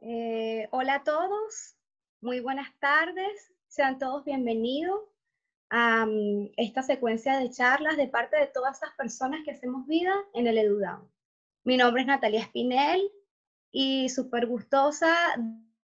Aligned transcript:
Eh, 0.00 0.68
hola 0.70 0.94
a 0.94 1.02
todos, 1.02 1.76
muy 2.20 2.38
buenas 2.38 2.68
tardes, 2.78 3.52
sean 3.66 3.98
todos 3.98 4.24
bienvenidos 4.24 5.00
a 5.70 6.06
mm, 6.06 6.52
esta 6.56 6.84
secuencia 6.84 7.36
de 7.36 7.50
charlas 7.50 7.96
de 7.96 8.06
parte 8.06 8.36
de 8.36 8.46
todas 8.46 8.76
esas 8.76 8.94
personas 8.94 9.40
que 9.44 9.50
hacemos 9.50 9.88
vida 9.88 10.14
en 10.34 10.46
el 10.46 10.56
EduDown. 10.56 11.10
Mi 11.64 11.76
nombre 11.76 12.02
es 12.02 12.06
Natalia 12.06 12.42
Espinel 12.42 13.10
y 13.72 14.08
súper 14.08 14.46
gustosa 14.46 15.16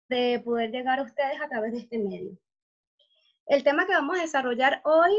de 0.10 0.40
poder 0.46 0.70
llegar 0.70 1.00
a 1.00 1.04
ustedes 1.04 1.42
a 1.42 1.50
través 1.50 1.72
de 1.72 1.80
este 1.80 1.98
medio. 1.98 2.38
El 3.48 3.64
tema 3.64 3.88
que 3.88 3.94
vamos 3.94 4.20
a 4.20 4.22
desarrollar 4.22 4.82
hoy 4.86 5.12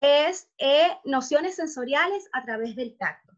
es 0.00 0.48
eh, 0.56 0.96
nociones 1.04 1.56
sensoriales 1.56 2.30
a 2.32 2.46
través 2.46 2.74
del 2.76 2.96
tacto. 2.96 3.29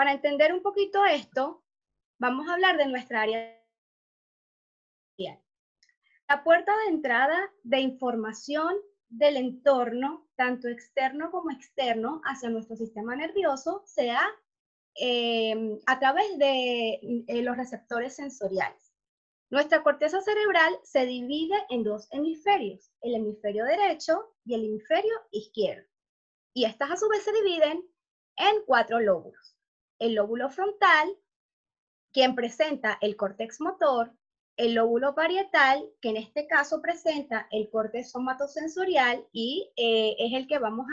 Para 0.00 0.12
entender 0.12 0.54
un 0.54 0.62
poquito 0.62 1.04
esto, 1.04 1.62
vamos 2.18 2.48
a 2.48 2.54
hablar 2.54 2.78
de 2.78 2.86
nuestra 2.86 3.20
área. 3.20 3.62
La 6.26 6.42
puerta 6.42 6.72
de 6.78 6.94
entrada 6.94 7.52
de 7.64 7.80
información 7.80 8.76
del 9.10 9.36
entorno, 9.36 10.26
tanto 10.36 10.68
externo 10.68 11.30
como 11.30 11.50
externo, 11.50 12.22
hacia 12.24 12.48
nuestro 12.48 12.76
sistema 12.76 13.14
nervioso, 13.14 13.82
sea 13.84 14.22
eh, 14.98 15.78
a 15.84 15.98
través 15.98 16.38
de 16.38 16.94
eh, 17.28 17.42
los 17.42 17.58
receptores 17.58 18.16
sensoriales. 18.16 18.94
Nuestra 19.50 19.82
corteza 19.82 20.22
cerebral 20.22 20.78
se 20.82 21.04
divide 21.04 21.56
en 21.68 21.84
dos 21.84 22.08
hemisferios, 22.10 22.90
el 23.02 23.16
hemisferio 23.16 23.66
derecho 23.66 24.34
y 24.46 24.54
el 24.54 24.64
hemisferio 24.64 25.12
izquierdo. 25.30 25.86
Y 26.54 26.64
estas 26.64 26.90
a 26.90 26.96
su 26.96 27.06
vez 27.10 27.22
se 27.22 27.34
dividen 27.34 27.86
en 28.38 28.64
cuatro 28.64 28.98
lóbulos 28.98 29.59
el 30.00 30.14
lóbulo 30.14 30.50
frontal, 30.50 31.16
quien 32.12 32.34
presenta 32.34 32.98
el 33.00 33.16
córtex 33.16 33.60
motor, 33.60 34.12
el 34.56 34.74
lóbulo 34.74 35.14
parietal, 35.14 35.88
que 36.00 36.08
en 36.10 36.16
este 36.16 36.46
caso 36.46 36.82
presenta 36.82 37.46
el 37.50 37.70
córtex 37.70 38.10
somatosensorial 38.10 39.24
y 39.32 39.70
eh, 39.76 40.16
es 40.18 40.32
el 40.34 40.48
que 40.48 40.58
vamos 40.58 40.86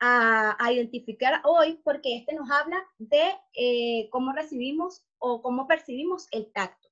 a, 0.00 0.56
a, 0.58 0.72
identificar 0.72 1.40
hoy 1.44 1.80
porque 1.84 2.16
este 2.16 2.34
nos 2.34 2.50
habla 2.50 2.84
de 2.98 3.34
eh, 3.54 4.08
cómo 4.10 4.32
recibimos 4.32 5.04
o 5.18 5.40
cómo 5.42 5.66
percibimos 5.66 6.28
el 6.32 6.52
tacto. 6.52 6.88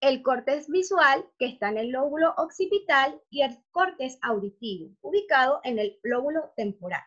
El 0.00 0.22
córtex 0.22 0.68
visual, 0.68 1.24
que 1.38 1.46
está 1.46 1.68
en 1.68 1.78
el 1.78 1.90
lóbulo 1.90 2.34
occipital, 2.36 3.20
y 3.30 3.42
el 3.42 3.56
córtex 3.70 4.18
auditivo, 4.22 4.90
ubicado 5.00 5.60
en 5.62 5.78
el 5.78 6.00
lóbulo 6.02 6.52
temporal. 6.56 7.02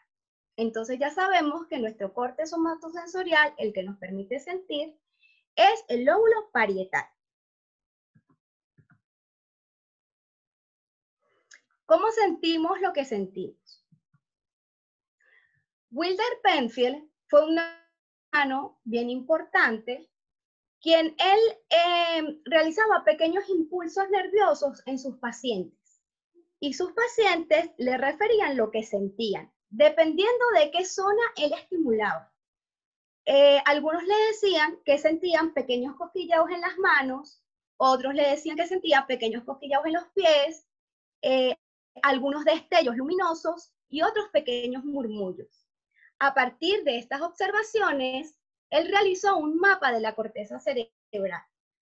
Entonces 0.58 0.98
ya 1.00 1.10
sabemos 1.12 1.68
que 1.68 1.80
nuestro 1.80 2.14
corte 2.14 2.46
somatosensorial, 2.46 3.54
el 3.58 3.74
que 3.74 3.84
nos 3.84 3.98
permite 3.98 4.40
sentir, 4.40 4.98
es 5.56 5.84
el 5.90 6.06
lóbulo 6.06 6.50
parietal. 6.52 7.06
¿Cómo 11.86 12.10
sentimos 12.12 12.80
lo 12.82 12.94
que 12.94 13.06
sentimos? 13.06 13.86
Wilder 15.92 16.42
Penfield 16.42 17.10
fue 17.28 17.46
un 17.46 17.60
humano 18.32 18.80
bien 18.84 19.10
importante, 19.10 20.10
quien 20.82 21.16
él 21.20 21.40
eh, 21.70 22.42
realizaba 22.46 23.04
pequeños 23.04 23.48
impulsos 23.50 24.10
nerviosos 24.10 24.82
en 24.88 24.98
sus 24.98 25.18
pacientes. 25.18 26.02
Y 26.60 26.74
sus 26.74 26.94
pacientes 26.94 27.70
le 27.78 27.98
referían 27.98 28.58
lo 28.58 28.72
que 28.72 28.84
sentían 28.84 29.55
dependiendo 29.70 30.46
de 30.58 30.72
qué 30.72 30.86
zona 30.86 31.22
él 31.38 31.54
estimulaba. 31.54 32.32
Eh, 33.26 33.60
algunos 33.66 34.04
le 34.04 34.16
decían 34.28 34.78
que 34.86 34.98
sentían 34.98 35.54
pequeños 35.54 35.96
cosquilleos 35.96 36.50
en 36.52 36.62
las 36.62 36.78
manos, 36.78 37.42
otros 37.78 38.14
le 38.14 38.30
decían 38.30 38.56
que 38.56 38.68
sentían 38.68 39.08
pequeños 39.08 39.44
cosquilleos 39.44 39.86
en 39.86 39.94
los 39.94 40.08
pies, 40.10 40.68
eh, 41.22 41.58
algunos 42.04 42.46
destellos 42.46 42.96
luminosos 42.96 43.74
y 43.90 44.04
otros 44.04 44.30
pequeños 44.30 44.84
murmullos. 44.84 45.66
A 46.20 46.34
partir 46.34 46.84
de 46.84 46.98
estas 46.98 47.22
observaciones, 47.22 48.40
él 48.70 48.88
realizó 48.90 49.38
un 49.38 49.58
mapa 49.58 49.92
de 49.92 50.00
la 50.00 50.16
corteza 50.16 50.60
cerebral, 50.60 51.42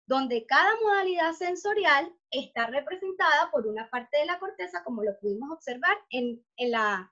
donde 0.06 0.46
cada 0.46 0.70
modalidad 0.80 1.32
sensorial 1.32 2.14
está 2.30 2.66
representada 2.66 3.50
por 3.50 3.66
una 3.66 3.90
parte 3.90 4.18
de 4.18 4.26
la 4.26 4.38
corteza, 4.38 4.84
como 4.84 5.02
lo 5.02 5.18
pudimos 5.18 5.50
observar 5.50 5.96
en 6.10 6.42
la 6.58 7.10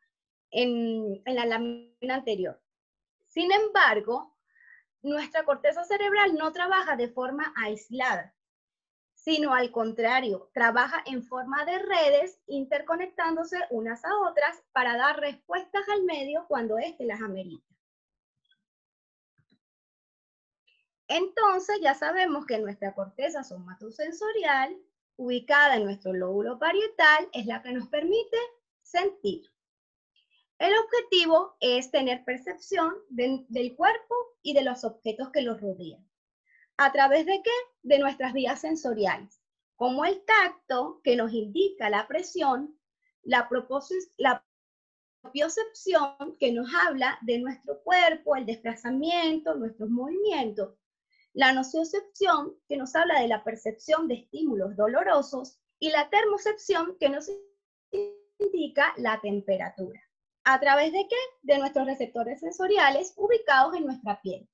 en, 0.53 1.23
la 1.25 1.47
lámina 1.47 2.15
anterior. 2.15 2.61
Sin 3.27 3.51
embargo, 3.51 4.37
nuestra 5.03 5.45
corteza 5.45 5.83
cerebral 5.85 6.35
no 6.35 6.53
trabaja 6.53 6.95
de 6.97 7.09
forma 7.09 7.53
aislada, 7.57 8.35
sino 9.15 9.55
al 9.55 9.71
contrario, 9.73 10.51
trabaja 10.53 11.03
en 11.07 11.25
forma 11.25 11.65
de 11.65 11.79
redes 11.79 12.41
interconectándose 12.47 13.57
unas 13.71 14.05
a 14.05 14.17
otras 14.21 14.63
para 14.73 14.97
dar 14.97 15.19
respuestas 15.19 15.89
al 15.89 16.05
medio 16.05 16.45
cuando 16.49 16.79
éste 16.79 17.05
las 17.05 17.21
amerita. 17.21 17.67
Entonces 21.09 21.79
ya 21.83 21.95
sabemos 21.95 22.47
que 22.47 22.59
nuestra 22.59 22.95
corteza 22.95 23.45
somatosensorial, 23.45 24.77
ubicada 25.17 25.77
en 25.77 25.85
nuestro 25.85 26.13
lóbulo 26.13 26.59
parietal, 26.59 27.29
es 27.33 27.47
la 27.47 27.63
que 27.63 27.73
nos 27.73 27.89
permite 27.89 28.39
sentir. 28.83 29.53
El 30.63 30.75
objetivo 30.79 31.57
es 31.59 31.91
tener 31.91 32.25
percepción 32.25 32.95
del 33.09 33.75
cuerpo 33.75 34.15
y 34.43 34.55
de 34.55 34.63
los 34.63 34.85
objetos 34.85 35.31
que 35.33 35.43
los 35.43 35.61
rodean. 35.61 36.09
¿A 36.77 36.93
través 36.93 37.27
de 37.27 37.43
qué? 37.43 37.51
De 37.83 37.99
nuestras 37.99 38.33
vías 38.33 38.61
sensoriales, 38.61 39.43
como 39.75 40.05
el 40.05 40.25
tacto, 40.25 41.01
que 41.03 41.17
nos 41.17 41.33
indica 41.33 41.91
la 41.91 42.07
presión, 42.07 42.79
la, 43.25 43.49
la 44.19 44.45
propiocepción, 45.21 46.37
que 46.39 46.53
nos 46.53 46.73
habla 46.73 47.19
de 47.23 47.41
nuestro 47.41 47.83
cuerpo, 47.83 48.37
el 48.37 48.47
desplazamiento, 48.47 49.57
nuestros 49.57 49.91
movimientos, 49.91 50.79
la 51.33 51.53
nociocepción, 51.53 52.57
que 52.69 52.77
nos 52.77 52.95
habla 52.95 53.21
de 53.21 53.27
la 53.27 53.43
percepción 53.43 54.07
de 54.07 54.15
estímulos 54.15 54.77
dolorosos, 54.77 55.59
y 55.81 55.91
la 55.91 56.09
termocepción, 56.09 56.97
que 57.01 57.09
nos 57.09 57.29
indica 58.39 58.95
la 58.97 59.21
temperatura. 59.21 60.01
¿A 60.45 60.59
través 60.59 60.93
de 60.93 61.07
qué? 61.09 61.17
De 61.43 61.59
nuestros 61.59 61.87
receptores 61.87 62.41
sensoriales 62.41 63.15
ubicados 63.17 63.77
en 63.77 63.87
nuestra 63.87 64.21
piel. 64.21 64.49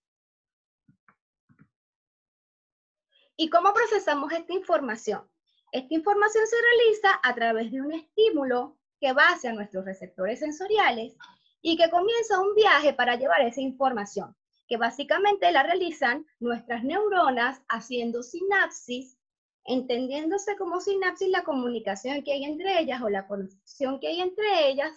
¿Y 3.36 3.48
cómo 3.48 3.72
procesamos 3.72 4.32
esta 4.32 4.52
información? 4.52 5.30
Esta 5.72 5.94
información 5.94 6.46
se 6.46 6.56
realiza 6.56 7.20
a 7.22 7.34
través 7.34 7.70
de 7.70 7.80
un 7.80 7.92
estímulo 7.92 8.76
que 9.00 9.12
va 9.12 9.28
hacia 9.28 9.52
nuestros 9.52 9.84
receptores 9.84 10.40
sensoriales 10.40 11.16
y 11.62 11.76
que 11.76 11.88
comienza 11.88 12.40
un 12.40 12.54
viaje 12.54 12.92
para 12.92 13.16
llevar 13.16 13.40
esa 13.42 13.60
información, 13.60 14.36
que 14.66 14.76
básicamente 14.76 15.50
la 15.52 15.62
realizan 15.62 16.26
nuestras 16.38 16.84
neuronas 16.84 17.62
haciendo 17.68 18.22
sinapsis, 18.22 19.18
entendiéndose 19.64 20.56
como 20.56 20.80
sinapsis 20.80 21.28
la 21.28 21.44
comunicación 21.44 22.22
que 22.24 22.32
hay 22.32 22.44
entre 22.44 22.80
ellas 22.80 23.00
o 23.00 23.08
la 23.08 23.26
conexión 23.26 24.00
que 24.00 24.08
hay 24.08 24.20
entre 24.20 24.68
ellas 24.68 24.92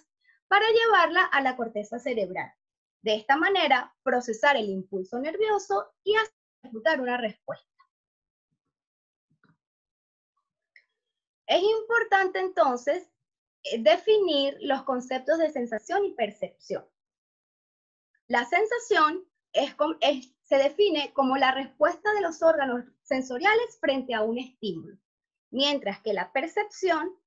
para 0.52 0.68
llevarla 0.68 1.24
a 1.24 1.42
la 1.42 1.56
corteza 1.56 1.98
cerebral. 1.98 2.52
De 3.02 3.16
esta 3.16 3.38
manera, 3.38 3.96
procesar 4.04 4.58
el 4.58 4.70
impulso 4.70 5.18
nervioso 5.18 5.94
y 6.04 6.14
ejecutar 6.62 7.00
una 7.00 7.16
respuesta. 7.16 7.66
Es 11.48 11.64
importante 11.64 12.40
entonces 12.40 13.10
eh, 13.64 13.82
definir 13.82 14.58
los 14.60 14.84
conceptos 14.84 15.38
de 15.40 15.52
sensación 15.52 16.04
y 16.04 16.16
percepción. 16.16 16.86
La 18.28 18.44
sensación 18.44 19.26
se 20.44 20.58
define 20.58 21.14
como 21.14 21.38
la 21.38 21.54
respuesta 21.54 22.12
de 22.14 22.22
los 22.22 22.44
órganos 22.44 22.84
sensoriales 23.04 23.80
frente 23.80 24.14
a 24.14 24.24
un 24.24 24.38
estímulo, 24.38 24.98
mientras 25.50 26.02
que 26.02 26.12
la 26.12 26.34
percepción 26.34 27.18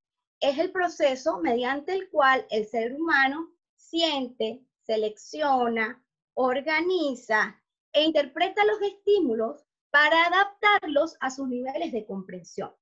es 0.40 0.58
el 0.58 0.72
proceso 0.72 1.38
mediante 1.40 1.92
el 1.92 2.10
cual 2.10 2.46
el 2.50 2.66
ser 2.66 2.94
humano 2.94 3.52
siente, 3.76 4.64
selecciona, 4.82 6.02
organiza 6.34 7.60
e 7.92 8.02
interpreta 8.02 8.64
los 8.64 8.80
estímulos 8.82 9.64
para 9.90 10.26
adaptarlos 10.26 11.16
a 11.20 11.30
sus 11.30 11.48
niveles 11.48 11.92
de 11.92 12.04
comprensión. 12.04 12.74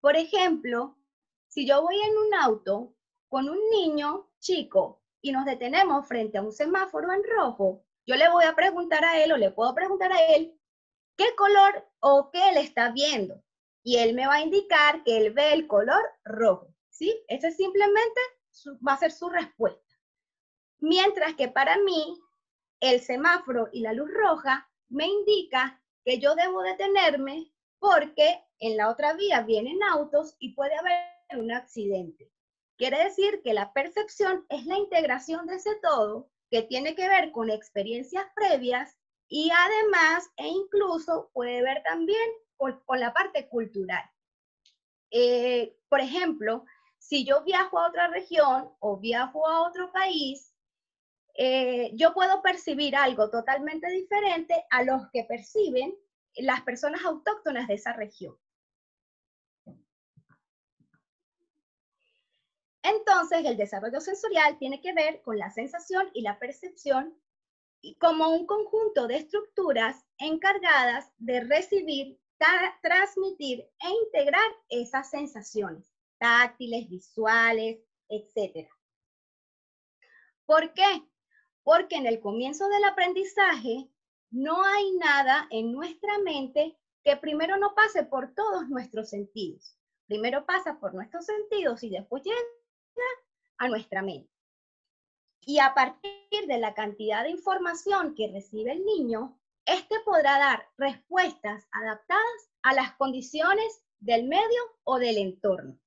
Por 0.00 0.16
ejemplo, 0.16 0.98
si 1.46 1.66
yo 1.66 1.82
voy 1.82 1.96
en 2.00 2.16
un 2.16 2.34
auto 2.34 2.94
con 3.28 3.48
un 3.48 3.58
niño 3.70 4.28
chico 4.40 5.02
y 5.20 5.32
nos 5.32 5.44
detenemos 5.44 6.06
frente 6.06 6.38
a 6.38 6.42
un 6.42 6.52
semáforo 6.52 7.12
en 7.12 7.22
rojo, 7.24 7.84
yo 8.06 8.16
le 8.16 8.28
voy 8.30 8.44
a 8.44 8.56
preguntar 8.56 9.04
a 9.04 9.22
él 9.22 9.32
o 9.32 9.36
le 9.36 9.50
puedo 9.50 9.74
preguntar 9.74 10.12
a 10.12 10.26
él 10.34 10.58
qué 11.16 11.34
color 11.36 11.88
o 12.00 12.30
qué 12.30 12.48
él 12.50 12.56
está 12.56 12.90
viendo 12.90 13.42
y 13.82 13.96
él 13.96 14.14
me 14.14 14.26
va 14.26 14.34
a 14.34 14.42
indicar 14.42 15.02
que 15.04 15.16
él 15.16 15.32
ve 15.32 15.52
el 15.52 15.66
color 15.66 16.02
rojo, 16.24 16.74
¿sí? 16.88 17.22
Ese 17.28 17.50
simplemente 17.50 18.20
va 18.86 18.94
a 18.94 18.98
ser 18.98 19.12
su 19.12 19.28
respuesta. 19.28 19.96
Mientras 20.78 21.34
que 21.34 21.48
para 21.48 21.78
mí, 21.78 22.18
el 22.80 23.00
semáforo 23.00 23.68
y 23.72 23.80
la 23.80 23.92
luz 23.92 24.10
roja 24.12 24.68
me 24.88 25.06
indica 25.06 25.80
que 26.04 26.18
yo 26.18 26.34
debo 26.34 26.62
detenerme 26.62 27.52
porque 27.78 28.42
en 28.58 28.76
la 28.76 28.90
otra 28.90 29.14
vía 29.14 29.42
vienen 29.42 29.82
autos 29.82 30.36
y 30.38 30.54
puede 30.54 30.74
haber 30.76 31.38
un 31.38 31.52
accidente. 31.52 32.30
Quiere 32.76 33.04
decir 33.04 33.42
que 33.42 33.54
la 33.54 33.72
percepción 33.72 34.46
es 34.48 34.64
la 34.66 34.78
integración 34.78 35.46
de 35.46 35.56
ese 35.56 35.74
todo 35.82 36.30
que 36.50 36.62
tiene 36.62 36.94
que 36.94 37.08
ver 37.08 37.30
con 37.32 37.50
experiencias 37.50 38.24
previas 38.34 38.96
y 39.28 39.50
además 39.50 40.28
e 40.36 40.48
incluso 40.48 41.30
puede 41.32 41.62
ver 41.62 41.82
también 41.84 42.30
con, 42.60 43.00
la 43.00 43.12
parte 43.12 43.48
cultural. 43.48 44.04
Eh, 45.10 45.76
por 45.88 46.00
ejemplo, 46.00 46.64
si 46.98 47.24
yo 47.24 47.42
viajo 47.42 47.78
a 47.78 47.88
otra 47.88 48.08
región 48.08 48.70
o 48.80 48.98
viajo 48.98 49.48
a 49.48 49.62
otro 49.66 49.90
país, 49.90 50.54
eh, 51.34 51.90
yo 51.94 52.12
puedo 52.12 52.42
percibir 52.42 52.94
algo 52.94 53.30
totalmente 53.30 53.88
diferente 53.88 54.64
a 54.70 54.84
los 54.84 55.08
que 55.10 55.24
perciben 55.24 55.94
las 56.36 56.60
personas 56.62 57.02
autóctonas 57.04 57.66
de 57.66 57.74
esa 57.74 57.94
región. 57.94 58.36
Entonces, 62.82 63.44
el 63.44 63.56
desarrollo 63.56 64.00
sensorial 64.00 64.58
tiene 64.58 64.80
que 64.80 64.92
ver 64.92 65.22
con 65.22 65.38
la 65.38 65.50
sensación 65.50 66.10
y 66.12 66.22
la 66.22 66.38
percepción 66.38 67.18
como 67.98 68.28
un 68.28 68.46
conjunto 68.46 69.06
de 69.06 69.16
estructuras 69.16 70.04
encargadas 70.18 71.10
de 71.18 71.40
recibir, 71.40 72.20
transmitir 72.82 73.60
e 73.60 73.90
integrar 74.04 74.50
esas 74.68 75.10
sensaciones 75.10 75.92
táctiles, 76.18 76.88
visuales, 76.88 77.80
etc. 78.08 78.68
¿Por 80.46 80.72
qué? 80.74 81.02
Porque 81.62 81.96
en 81.96 82.06
el 82.06 82.20
comienzo 82.20 82.68
del 82.68 82.84
aprendizaje 82.84 83.88
no 84.30 84.62
hay 84.64 84.92
nada 84.92 85.48
en 85.50 85.72
nuestra 85.72 86.18
mente 86.18 86.76
que 87.02 87.16
primero 87.16 87.56
no 87.56 87.74
pase 87.74 88.04
por 88.04 88.34
todos 88.34 88.68
nuestros 88.68 89.10
sentidos. 89.10 89.76
Primero 90.06 90.44
pasa 90.44 90.78
por 90.78 90.94
nuestros 90.94 91.24
sentidos 91.24 91.82
y 91.82 91.90
después 91.90 92.22
llega 92.22 92.36
a 93.58 93.68
nuestra 93.68 94.02
mente. 94.02 94.30
Y 95.42 95.58
a 95.58 95.72
partir 95.74 96.46
de 96.46 96.58
la 96.58 96.74
cantidad 96.74 97.22
de 97.22 97.30
información 97.30 98.14
que 98.14 98.30
recibe 98.30 98.72
el 98.72 98.84
niño, 98.84 99.39
este 99.70 100.00
podrá 100.00 100.38
dar 100.38 100.68
respuestas 100.78 101.68
adaptadas 101.70 102.50
a 102.62 102.74
las 102.74 102.92
condiciones 102.96 103.84
del 104.00 104.26
medio 104.26 104.62
o 104.84 104.98
del 104.98 105.16
entorno. 105.18 105.78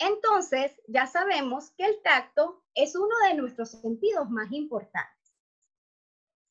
Entonces, 0.00 0.72
ya 0.88 1.06
sabemos 1.06 1.70
que 1.78 1.86
el 1.86 2.02
tacto 2.02 2.64
es 2.74 2.96
uno 2.96 3.14
de 3.28 3.34
nuestros 3.34 3.70
sentidos 3.70 4.28
más 4.28 4.50
importantes. 4.50 5.32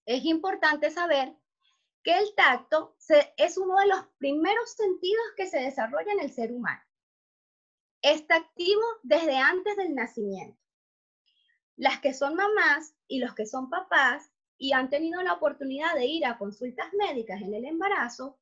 Es 0.05 0.23
importante 0.23 0.91
saber 0.91 1.35
que 2.03 2.17
el 2.17 2.33
tacto 2.35 2.95
es 3.37 3.57
uno 3.57 3.77
de 3.79 3.87
los 3.87 4.07
primeros 4.17 4.71
sentidos 4.71 5.25
que 5.35 5.47
se 5.47 5.59
desarrolla 5.59 6.13
en 6.13 6.21
el 6.21 6.31
ser 6.31 6.51
humano. 6.53 6.81
Está 8.03 8.35
activo 8.35 8.81
desde 9.01 9.37
antes 9.37 9.77
del 9.77 9.95
nacimiento. 9.95 10.59
Las 11.77 12.01
que 12.01 12.13
son 12.13 12.35
mamás 12.35 12.93
y 13.07 13.19
los 13.19 13.33
que 13.33 13.45
son 13.45 13.69
papás 13.69 14.29
y 14.57 14.73
han 14.73 14.89
tenido 14.89 15.21
la 15.21 15.31
oportunidad 15.31 15.95
de 15.95 16.05
ir 16.07 16.25
a 16.25 16.37
consultas 16.37 16.93
médicas 16.95 17.41
en 17.41 17.53
el 17.53 17.63
embarazo, 17.63 18.37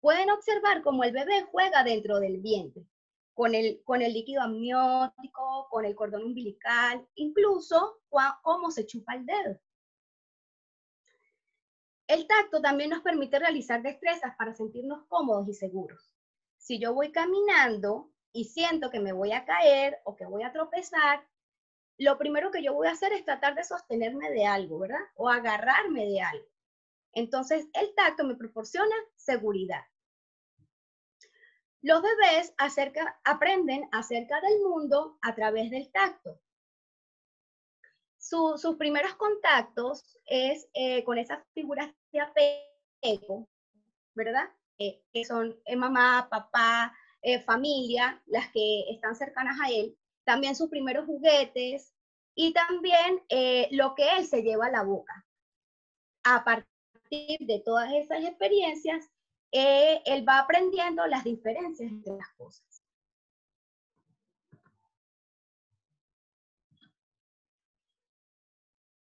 pueden 0.00 0.30
observar 0.30 0.82
cómo 0.82 1.02
el 1.02 1.12
bebé 1.12 1.46
juega 1.50 1.82
dentro 1.82 2.20
del 2.20 2.42
vientre, 2.42 2.84
con 3.32 3.54
el, 3.54 3.82
con 3.84 4.02
el 4.02 4.12
líquido 4.12 4.42
amniótico, 4.42 5.66
con 5.70 5.86
el 5.86 5.94
cordón 5.94 6.24
umbilical, 6.24 7.08
incluso 7.14 8.02
cómo 8.42 8.70
se 8.70 8.86
chupa 8.86 9.14
el 9.14 9.24
dedo. 9.24 9.58
El 12.06 12.26
tacto 12.26 12.60
también 12.60 12.90
nos 12.90 13.00
permite 13.00 13.38
realizar 13.38 13.82
destrezas 13.82 14.36
para 14.36 14.54
sentirnos 14.54 15.06
cómodos 15.08 15.48
y 15.48 15.54
seguros. 15.54 16.12
Si 16.58 16.78
yo 16.78 16.92
voy 16.92 17.12
caminando 17.12 18.12
y 18.36 18.44
siento 18.44 18.90
que 18.90 19.00
me 19.00 19.12
voy 19.12 19.32
a 19.32 19.44
caer 19.44 19.98
o 20.04 20.14
que 20.16 20.26
voy 20.26 20.42
a 20.42 20.52
tropezar, 20.52 21.26
lo 21.98 22.18
primero 22.18 22.50
que 22.50 22.62
yo 22.62 22.74
voy 22.74 22.88
a 22.88 22.92
hacer 22.92 23.12
es 23.12 23.24
tratar 23.24 23.54
de 23.54 23.64
sostenerme 23.64 24.30
de 24.30 24.46
algo, 24.46 24.78
¿verdad? 24.78 25.00
O 25.14 25.28
agarrarme 25.28 26.06
de 26.06 26.20
algo. 26.20 26.46
Entonces, 27.12 27.66
el 27.72 27.94
tacto 27.94 28.24
me 28.24 28.34
proporciona 28.34 28.94
seguridad. 29.14 29.82
Los 31.80 32.02
bebés 32.02 32.54
aprenden 33.24 33.88
acerca 33.92 34.40
del 34.40 34.60
mundo 34.60 35.18
a 35.22 35.34
través 35.34 35.70
del 35.70 35.90
tacto 35.90 36.40
sus 38.28 38.76
primeros 38.76 39.14
contactos 39.14 40.18
es 40.26 40.68
eh, 40.74 41.04
con 41.04 41.18
esas 41.18 41.40
figuras 41.54 41.92
de 42.12 42.20
apego, 42.20 43.48
¿verdad? 44.14 44.50
Eh, 44.78 45.02
que 45.12 45.24
son 45.24 45.56
eh, 45.64 45.76
mamá, 45.76 46.28
papá, 46.28 46.92
familia, 47.44 48.22
las 48.26 48.50
que 48.52 48.90
están 48.90 49.16
cercanas 49.16 49.58
a 49.60 49.70
él, 49.70 49.96
también 50.24 50.54
sus 50.54 50.68
primeros 50.68 51.06
juguetes 51.06 51.92
y 52.34 52.52
también 52.52 53.22
lo 53.72 53.94
que 53.94 54.04
él 54.16 54.26
se 54.26 54.42
lleva 54.42 54.66
a 54.66 54.70
la 54.70 54.82
boca. 54.82 55.26
A 56.24 56.44
partir 56.44 57.38
de 57.40 57.62
todas 57.64 57.92
esas 57.92 58.24
experiencias, 58.24 59.10
él 59.50 60.28
va 60.28 60.40
aprendiendo 60.40 61.06
las 61.06 61.24
diferencias 61.24 61.90
entre 61.90 62.16
las 62.16 62.28
cosas. 62.36 62.82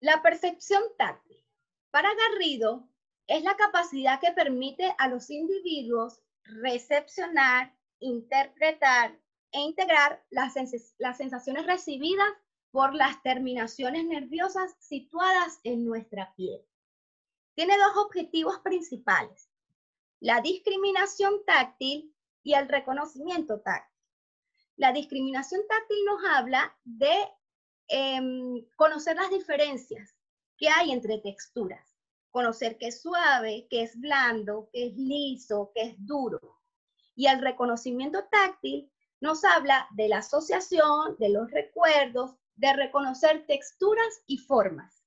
La 0.00 0.22
percepción 0.22 0.82
táctil. 0.98 1.42
Para 1.90 2.10
Garrido, 2.14 2.88
es 3.26 3.42
la 3.42 3.56
capacidad 3.56 4.20
que 4.20 4.32
permite 4.32 4.94
a 4.98 5.08
los 5.08 5.30
individuos 5.30 6.20
recepcionar, 6.42 7.74
interpretar 8.04 9.18
e 9.52 9.60
integrar 9.60 10.24
las, 10.30 10.54
las 10.98 11.16
sensaciones 11.16 11.66
recibidas 11.66 12.28
por 12.70 12.94
las 12.94 13.22
terminaciones 13.22 14.04
nerviosas 14.04 14.74
situadas 14.80 15.60
en 15.62 15.84
nuestra 15.84 16.34
piel. 16.34 16.60
Tiene 17.54 17.76
dos 17.76 18.04
objetivos 18.04 18.58
principales, 18.60 19.48
la 20.20 20.40
discriminación 20.40 21.44
táctil 21.46 22.14
y 22.42 22.54
el 22.54 22.68
reconocimiento 22.68 23.60
táctil. 23.60 23.94
La 24.76 24.92
discriminación 24.92 25.60
táctil 25.68 25.98
nos 26.04 26.24
habla 26.24 26.76
de 26.84 27.14
Em, 27.88 28.64
conocer 28.76 29.14
las 29.16 29.30
diferencias 29.30 30.16
que 30.56 30.68
hay 30.68 30.90
entre 30.92 31.18
texturas, 31.18 31.96
conocer 32.30 32.78
qué 32.78 32.88
es 32.88 33.02
suave, 33.02 33.66
qué 33.68 33.82
es 33.82 34.00
blando, 34.00 34.70
qué 34.72 34.86
es 34.86 34.96
liso, 34.96 35.70
qué 35.74 35.82
es 35.82 35.94
duro. 35.98 36.62
Y 37.14 37.26
el 37.26 37.40
reconocimiento 37.40 38.24
táctil 38.24 38.90
nos 39.20 39.44
habla 39.44 39.88
de 39.92 40.08
la 40.08 40.18
asociación, 40.18 41.16
de 41.18 41.30
los 41.30 41.50
recuerdos, 41.50 42.34
de 42.56 42.72
reconocer 42.72 43.46
texturas 43.46 44.22
y 44.26 44.38
formas. 44.38 45.04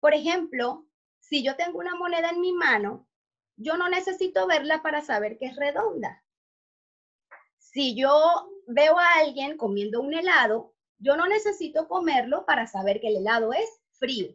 Por 0.00 0.14
ejemplo, 0.14 0.86
si 1.18 1.42
yo 1.42 1.56
tengo 1.56 1.78
una 1.78 1.94
moneda 1.94 2.30
en 2.30 2.40
mi 2.40 2.52
mano, 2.52 3.06
yo 3.56 3.76
no 3.76 3.88
necesito 3.88 4.46
verla 4.46 4.82
para 4.82 5.02
saber 5.02 5.38
que 5.38 5.46
es 5.46 5.56
redonda. 5.56 6.24
Si 7.58 7.94
yo 7.94 8.50
veo 8.66 8.98
a 8.98 9.14
alguien 9.18 9.56
comiendo 9.56 10.00
un 10.00 10.14
helado, 10.14 10.74
yo 10.98 11.16
no 11.16 11.26
necesito 11.26 11.88
comerlo 11.88 12.46
para 12.46 12.66
saber 12.66 13.00
que 13.00 13.08
el 13.08 13.16
helado 13.18 13.52
es 13.52 13.80
frío. 13.92 14.34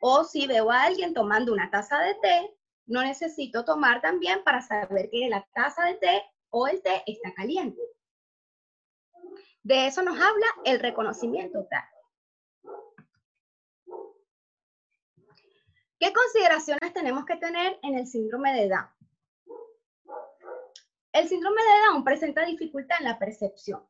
O 0.00 0.24
si 0.24 0.46
veo 0.46 0.70
a 0.70 0.84
alguien 0.84 1.12
tomando 1.12 1.52
una 1.52 1.70
taza 1.70 1.98
de 2.00 2.14
té, 2.14 2.57
no 2.88 3.02
necesito 3.02 3.64
tomar 3.64 4.00
también 4.00 4.42
para 4.42 4.60
saber 4.60 5.08
que 5.10 5.28
la 5.28 5.46
taza 5.54 5.84
de 5.84 5.94
té 5.94 6.24
o 6.50 6.66
el 6.66 6.82
té 6.82 7.04
está 7.06 7.32
caliente. 7.34 7.80
De 9.62 9.86
eso 9.86 10.02
nos 10.02 10.18
habla 10.18 10.46
el 10.64 10.80
reconocimiento 10.80 11.68
¿Qué 16.00 16.12
consideraciones 16.12 16.92
tenemos 16.92 17.24
que 17.24 17.36
tener 17.36 17.78
en 17.82 17.98
el 17.98 18.06
síndrome 18.06 18.52
de 18.54 18.68
Down? 18.68 18.88
El 21.12 21.28
síndrome 21.28 21.60
de 21.60 21.86
Down 21.86 22.04
presenta 22.04 22.44
dificultad 22.44 22.98
en 23.00 23.04
la 23.06 23.18
percepción 23.18 23.86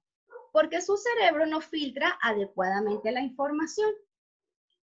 porque 0.53 0.81
su 0.81 0.97
cerebro 0.97 1.47
no 1.47 1.61
filtra 1.61 2.19
adecuadamente 2.23 3.13
la 3.13 3.21
información. 3.21 3.91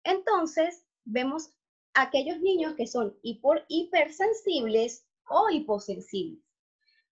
Entonces, 0.04 0.86
vemos 1.04 1.52
aquellos 1.94 2.40
niños 2.40 2.74
que 2.74 2.86
son 2.86 3.16
hipersensibles 3.22 5.06
o 5.28 5.48
hiposensibles. 5.50 6.44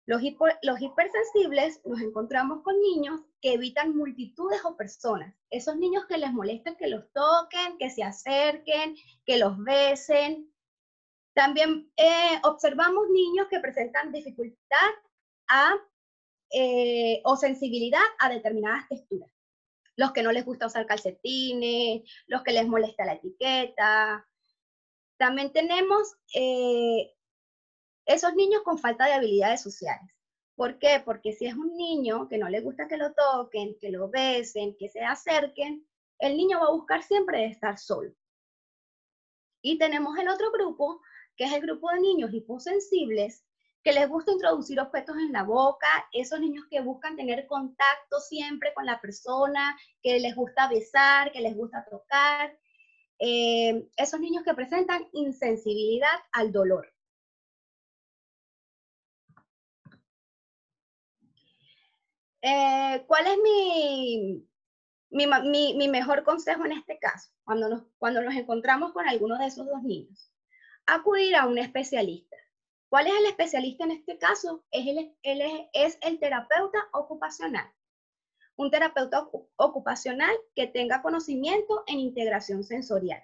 Los, 0.05 0.21
los, 0.63 0.81
hipersensibles 0.81 1.81
nos 1.87 2.01
encontramos 2.01 2.63
con 2.63 2.75
niños 2.81 3.21
que 3.41 3.55
evitan 3.55 3.97
multitudes 3.97 4.65
o 4.65 4.77
personas. 4.77 5.33
Esos 5.49 5.77
niños 5.77 6.07
que 6.07 6.19
les 6.19 6.33
molesta 6.33 6.77
que 6.77 6.89
los 6.89 7.05
toquen, 7.13 7.79
que 7.79 7.89
se 7.89 8.03
acerquen, 8.03 8.97
que 9.25 9.39
los 9.39 9.57
besen. 9.63 10.53
También 11.35 11.91
eh, 11.97 12.41
observamos 12.43 13.09
niños 13.11 13.47
que 13.49 13.61
presentan 13.61 14.13
dificultad 14.13 14.91
a 15.49 15.77
eh, 16.51 17.23
o 17.25 17.37
sensibilidad 17.37 18.03
a 18.19 18.29
determinadas 18.29 18.89
texturas. 18.89 19.31
Los 19.97 20.13
que 20.13 20.23
no 20.23 20.33
les 20.33 20.45
gusta 20.45 20.67
usar 20.67 20.85
calcetines, 20.87 22.03
los 22.27 22.43
que 22.43 22.53
les 22.53 22.67
molesta 22.67 23.05
la 23.05 23.15
etiqueta. 23.15 24.27
También 25.23 25.53
tenemos 25.53 26.17
eh, 26.35 27.15
esos 28.07 28.35
niños 28.35 28.63
con 28.65 28.77
falta 28.77 29.07
de 29.07 29.13
habilidades 29.13 29.63
sociales. 29.63 30.11
¿Por 30.57 30.81
qué? 30.81 31.01
Porque 31.05 31.33
si 31.33 31.47
es 31.47 31.55
un 31.55 31.77
niño 31.77 32.27
que 32.29 32.39
no 32.39 32.49
le 32.49 32.61
gusta 32.61 32.89
que 32.89 32.97
lo 32.97 33.13
toquen, 33.13 33.77
que 33.81 33.93
lo 33.93 34.09
besen, 34.09 34.77
que 34.77 34.89
se 34.89 35.01
acerquen, 35.05 35.87
el 36.19 36.37
niño 36.37 36.59
va 36.59 36.67
a 36.67 36.73
buscar 36.73 37.05
siempre 37.05 37.47
estar 37.47 37.79
solo. 37.79 38.13
Y 39.63 39.79
tenemos 39.79 40.19
el 40.19 40.29
otro 40.29 40.51
grupo, 40.51 41.01
que 41.37 41.45
es 41.45 41.53
el 41.53 41.61
grupo 41.61 41.89
de 41.93 42.01
niños 42.01 42.35
hiposensibles, 42.35 43.45
que 43.85 43.93
les 43.93 44.09
gusta 44.09 44.33
introducir 44.33 44.81
objetos 44.81 45.15
en 45.19 45.31
la 45.31 45.45
boca, 45.45 45.87
esos 46.13 46.41
niños 46.41 46.65
que 46.69 46.81
buscan 46.81 47.15
tener 47.15 47.47
contacto 47.47 48.19
siempre 48.19 48.75
con 48.75 48.87
la 48.87 49.01
persona, 49.01 49.79
que 50.03 50.19
les 50.19 50.35
gusta 50.35 50.69
besar, 50.69 51.31
que 51.31 51.43
les 51.43 51.55
gusta 51.55 51.87
tocar, 51.89 52.59
eh, 53.25 53.89
esos 53.97 54.19
niños 54.19 54.43
que 54.43 54.53
presentan 54.53 55.09
insensibilidad 55.13 56.09
al 56.33 56.51
dolor. 56.51 56.93
Eh, 62.43 63.05
¿Cuál 63.07 63.27
es 63.29 63.39
mi, 63.39 64.45
mi, 65.11 65.89
mejor 65.89 66.25
consejo 66.25 66.65
en 66.65 66.73
este 66.73 66.99
caso? 66.99 67.31
Cuando 67.45 67.69
nos, 67.69 67.85
cuando 67.99 68.23
nos 68.23 68.35
encontramos 68.35 68.93
con 68.93 69.09
alguno 69.09 69.39
de 69.39 69.47
esos 69.47 69.67
dos 69.69 69.85
niños. 69.85 70.33
Acudir 70.87 71.37
a 71.37 71.47
un 71.47 71.59
especialista. 71.59 72.37
¿Cuál 72.89 73.07
es 73.07 73.15
el 73.21 73.27
especialista 73.27 73.85
en 73.85 73.93
este 73.93 74.19
caso? 74.19 74.65
Es 74.73 74.85
el, 74.85 75.69
es 75.73 75.97
el 76.01 76.19
terapeuta 76.19 76.89
ocupacional. 76.93 77.73
Un 78.57 78.71
terapeuta 78.71 79.29
ocupacional 79.57 80.35
que 80.55 80.67
tenga 80.67 81.03
conocimiento 81.03 81.85
en 81.87 82.01
integración 82.01 82.65
sensorial. 82.65 83.23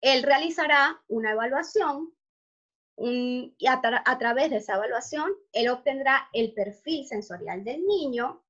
Él 0.00 0.22
realizará 0.22 1.02
una 1.08 1.32
evaluación 1.32 2.12
y 2.98 3.66
a, 3.68 4.18
través 4.18 4.50
de 4.50 4.56
esa 4.56 4.76
evaluación, 4.76 5.30
él 5.52 5.68
obtendrá 5.68 6.28
el 6.32 6.54
perfil 6.54 7.06
sensorial 7.06 7.62
del 7.62 7.84
niño 7.84 8.42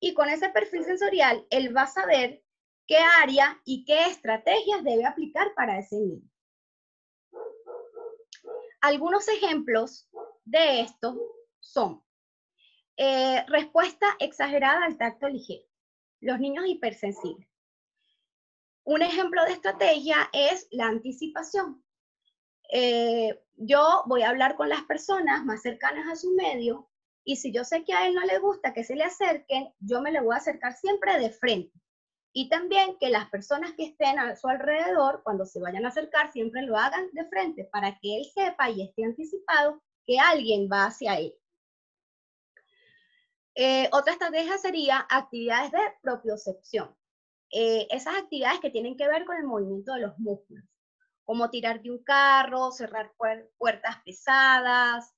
y 0.00 0.12
con 0.12 0.28
ese 0.28 0.50
perfil 0.50 0.84
sensorial, 0.84 1.46
él 1.50 1.74
va 1.74 1.82
a 1.82 1.86
saber 1.86 2.42
qué 2.86 2.98
área 3.22 3.60
y 3.64 3.84
qué 3.84 4.04
estrategias 4.04 4.84
debe 4.84 5.06
aplicar 5.06 5.54
para 5.54 5.78
ese 5.78 5.96
niño. 5.96 6.28
Algunos 8.82 9.26
ejemplos 9.28 10.08
de 10.44 10.82
esto 10.82 11.18
son 11.60 12.02
eh, 12.96 13.44
respuesta 13.48 14.06
exagerada 14.18 14.84
al 14.84 14.96
tacto 14.96 15.28
ligero, 15.28 15.66
los 16.20 16.38
niños 16.40 16.66
hipersensibles. 16.66 17.48
Un 18.84 19.02
ejemplo 19.02 19.44
de 19.44 19.52
estrategia 19.52 20.28
es 20.32 20.68
la 20.70 20.86
anticipación. 20.86 21.84
Eh, 22.72 23.38
yo 23.56 24.02
voy 24.06 24.22
a 24.22 24.30
hablar 24.30 24.56
con 24.56 24.68
las 24.68 24.82
personas 24.82 25.44
más 25.44 25.62
cercanas 25.62 26.06
a 26.10 26.16
su 26.16 26.34
medio 26.34 26.88
y 27.24 27.36
si 27.36 27.52
yo 27.52 27.64
sé 27.64 27.84
que 27.84 27.92
a 27.92 28.06
él 28.06 28.14
no 28.14 28.24
le 28.24 28.38
gusta 28.38 28.72
que 28.72 28.84
se 28.84 28.94
le 28.94 29.04
acerquen, 29.04 29.72
yo 29.80 30.00
me 30.00 30.12
le 30.12 30.20
voy 30.20 30.34
a 30.34 30.38
acercar 30.38 30.72
siempre 30.74 31.18
de 31.18 31.30
frente. 31.30 31.72
Y 32.32 32.48
también 32.48 32.96
que 33.00 33.08
las 33.08 33.28
personas 33.30 33.72
que 33.72 33.86
estén 33.86 34.18
a 34.18 34.36
su 34.36 34.46
alrededor, 34.46 35.22
cuando 35.24 35.44
se 35.46 35.58
vayan 35.58 35.84
a 35.84 35.88
acercar, 35.88 36.30
siempre 36.32 36.62
lo 36.62 36.76
hagan 36.76 37.08
de 37.12 37.24
frente 37.24 37.64
para 37.64 37.98
que 37.98 38.18
él 38.18 38.24
sepa 38.32 38.70
y 38.70 38.82
esté 38.82 39.04
anticipado 39.04 39.82
que 40.06 40.18
alguien 40.20 40.68
va 40.70 40.84
hacia 40.84 41.18
él. 41.18 41.34
Eh, 43.58 43.88
otra 43.90 44.12
estrategia 44.12 44.58
sería 44.58 45.06
actividades 45.08 45.72
de 45.72 45.78
propiocepción. 46.02 46.94
Eh, 47.50 47.88
esas 47.90 48.14
actividades 48.16 48.60
que 48.60 48.70
tienen 48.70 48.98
que 48.98 49.08
ver 49.08 49.24
con 49.24 49.36
el 49.38 49.44
movimiento 49.44 49.94
de 49.94 50.00
los 50.00 50.18
músculos 50.18 50.64
como 51.24 51.50
tirar 51.50 51.82
de 51.82 51.90
un 51.90 52.04
carro, 52.04 52.70
cerrar 52.70 53.12
puertas 53.58 53.96
pesadas. 54.04 55.12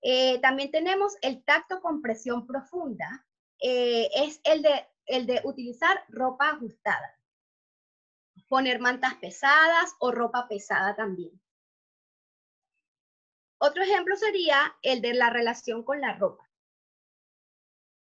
Eh, 0.00 0.40
también 0.40 0.70
tenemos 0.70 1.14
el 1.20 1.44
tacto 1.44 1.82
con 1.82 2.00
presión 2.00 2.46
profunda, 2.46 3.26
es 3.58 4.40
el 4.44 4.62
de, 4.62 4.86
el 5.04 5.26
de 5.26 5.42
utilizar 5.44 6.04
ropa 6.08 6.50
ajustada, 6.50 7.20
poner 8.48 8.80
mantas 8.80 9.14
pesadas 9.16 9.94
o 9.98 10.10
ropa 10.10 10.48
pesada 10.48 10.94
también. 10.94 11.38
Otro 13.58 13.82
ejemplo 13.82 14.16
sería 14.16 14.74
el 14.80 15.02
de 15.02 15.12
la 15.12 15.28
relación 15.28 15.82
con 15.82 16.00
la 16.00 16.14
ropa. 16.14 16.45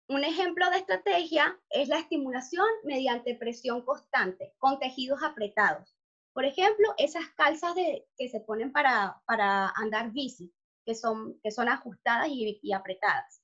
Un 0.06 0.23
ejemplo 0.23 0.68
de 0.68 0.78
estrategia 0.78 1.58
es 1.70 1.88
la 1.88 1.99
estimulación 1.99 2.66
mediante 2.84 3.37
presión 3.37 3.82
constante 3.82 4.54
con 4.58 4.78
tejidos 4.78 5.23
apretados. 5.23 5.96
Por 6.34 6.44
ejemplo, 6.44 6.92
esas 6.99 7.26
calzas 7.37 7.75
que 7.75 8.28
se 8.28 8.40
ponen 8.40 8.70
para, 8.70 9.23
para 9.25 9.70
andar 9.76 10.11
bici, 10.11 10.52
que 10.84 10.94
son, 10.94 11.40
que 11.42 11.50
son 11.50 11.68
ajustadas 11.68 12.28
y, 12.28 12.73
apretadas. 12.73 13.40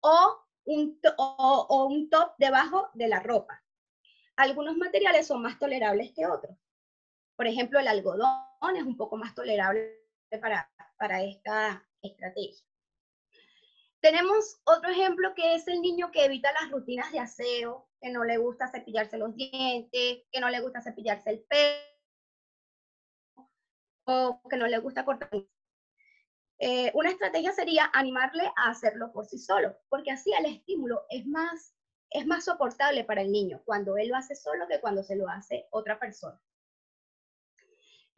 O 0.00 0.44
un, 0.66 1.00
o, 1.16 1.86
un 1.86 2.10
top 2.10 2.34
debajo 2.36 2.90
de 2.92 3.08
la 3.08 3.20
ropa. 3.20 3.62
Algunos 4.36 4.76
materiales 4.76 5.26
son 5.26 5.40
más 5.40 5.58
tolerables 5.58 6.12
que 6.14 6.26
otros. 6.26 6.58
Por 7.36 7.46
ejemplo, 7.46 7.78
el 7.80 7.88
algodón 7.88 8.76
es 8.76 8.82
un 8.82 8.98
poco 8.98 9.16
más 9.16 9.34
tolerable 9.34 9.96
para, 10.42 10.70
para 10.98 11.22
esta 11.22 11.88
estrategia. 12.02 12.66
Tenemos 14.06 14.60
otro 14.62 14.88
ejemplo 14.88 15.34
que 15.34 15.56
es 15.56 15.66
el 15.66 15.80
niño 15.80 16.12
que 16.12 16.24
evita 16.24 16.52
las 16.52 16.70
rutinas 16.70 17.10
de 17.10 17.18
aseo, 17.18 17.88
que 18.00 18.08
no 18.08 18.22
le 18.22 18.36
gusta 18.36 18.68
cepillarse 18.68 19.18
los 19.18 19.34
dientes, 19.34 20.22
que 20.30 20.40
no 20.40 20.48
le 20.48 20.60
gusta 20.60 20.80
cepillarse 20.80 21.30
el 21.30 21.40
pelo, 21.40 23.48
o 24.04 24.38
que 24.48 24.58
no 24.58 24.68
le 24.68 24.78
gusta 24.78 25.04
cortar. 25.04 25.28
Eh, 26.60 26.92
una 26.94 27.10
estrategia 27.10 27.50
sería 27.50 27.90
animarle 27.92 28.48
a 28.54 28.70
hacerlo 28.70 29.10
por 29.10 29.26
sí 29.26 29.38
solo, 29.38 29.76
porque 29.88 30.12
así 30.12 30.30
el 30.38 30.46
estímulo 30.46 31.04
es 31.08 31.26
más, 31.26 31.74
es 32.10 32.24
más 32.26 32.44
soportable 32.44 33.02
para 33.02 33.22
el 33.22 33.32
niño 33.32 33.60
cuando 33.64 33.96
él 33.96 34.06
lo 34.06 34.14
hace 34.14 34.36
solo 34.36 34.68
que 34.68 34.78
cuando 34.78 35.02
se 35.02 35.16
lo 35.16 35.28
hace 35.28 35.66
otra 35.70 35.98
persona. 35.98 36.40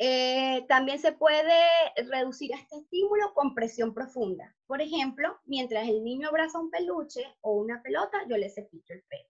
Eh, 0.00 0.64
también 0.68 1.00
se 1.00 1.10
puede 1.10 1.60
reducir 2.08 2.52
este 2.52 2.76
estímulo 2.76 3.34
con 3.34 3.54
presión 3.54 3.92
profunda. 3.92 4.54
Por 4.68 4.80
ejemplo, 4.80 5.40
mientras 5.44 5.88
el 5.88 6.04
niño 6.04 6.28
abraza 6.28 6.60
un 6.60 6.70
peluche 6.70 7.36
o 7.40 7.54
una 7.54 7.82
pelota, 7.82 8.18
yo 8.28 8.36
le 8.36 8.48
cepillo 8.48 8.94
el 8.94 9.02
pelo. 9.02 9.28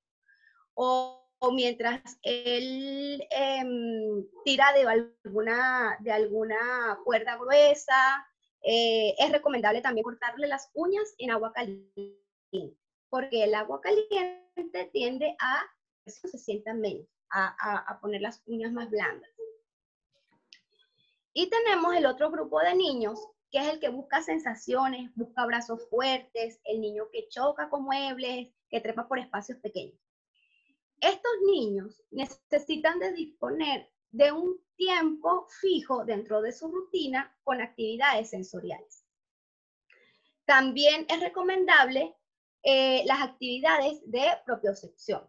O 0.74 1.24
mientras 1.54 2.02
él 2.22 3.26
em, 3.30 4.26
tira 4.44 4.72
de 4.74 4.86
alguna, 4.86 5.96
de 6.00 6.12
alguna 6.12 6.98
cuerda 7.02 7.36
gruesa, 7.36 8.26
eh, 8.62 9.14
es 9.18 9.32
recomendable 9.32 9.80
también 9.80 10.04
cortarle 10.04 10.48
las 10.48 10.70
uñas 10.74 11.14
en 11.16 11.30
agua 11.30 11.52
caliente, 11.54 12.76
porque 13.08 13.44
el 13.44 13.54
agua 13.54 13.80
caliente 13.80 14.90
tiende 14.92 15.34
a 15.40 15.62
que 16.04 16.28
se 16.28 16.38
sientan 16.38 16.80
menos, 16.80 17.06
a 17.30 17.98
poner 18.00 18.20
las 18.20 18.42
uñas 18.46 18.72
más 18.72 18.90
blandas. 18.90 19.30
Y 21.38 21.48
tenemos 21.50 21.94
el 21.94 22.04
otro 22.04 22.32
grupo 22.32 22.58
de 22.58 22.74
niños, 22.74 23.28
que 23.52 23.60
es 23.60 23.68
el 23.68 23.78
que 23.78 23.90
busca 23.90 24.20
sensaciones, 24.22 25.08
busca 25.14 25.42
abrazos 25.42 25.88
fuertes, 25.88 26.58
el 26.64 26.80
niño 26.80 27.04
que 27.12 27.28
choca 27.28 27.70
con 27.70 27.84
muebles, 27.84 28.48
que 28.68 28.80
trepa 28.80 29.06
por 29.06 29.20
espacios 29.20 29.56
pequeños. 29.58 29.96
Estos 31.00 31.30
niños 31.46 32.02
necesitan 32.10 32.98
de 32.98 33.12
disponer 33.12 33.88
de 34.10 34.32
un 34.32 34.60
tiempo 34.74 35.46
fijo 35.60 36.04
dentro 36.04 36.42
de 36.42 36.50
su 36.50 36.72
rutina 36.72 37.32
con 37.44 37.60
actividades 37.60 38.30
sensoriales. 38.30 39.04
También 40.44 41.06
es 41.08 41.20
recomendable 41.20 42.16
eh, 42.64 43.04
las 43.06 43.20
actividades 43.20 44.00
de 44.10 44.26
propiocepción. 44.44 45.22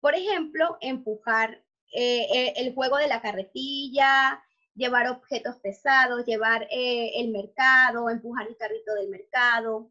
Por 0.00 0.16
ejemplo, 0.16 0.76
empujar 0.80 1.62
eh, 1.92 2.26
eh, 2.34 2.54
el 2.56 2.74
juego 2.74 2.96
de 2.96 3.06
la 3.06 3.22
carretilla, 3.22 4.42
llevar 4.76 5.08
objetos 5.08 5.56
pesados, 5.56 6.24
llevar 6.24 6.66
el 6.70 7.30
mercado, 7.30 8.08
empujar 8.10 8.46
el 8.46 8.56
carrito 8.56 8.94
del 8.94 9.08
mercado. 9.08 9.90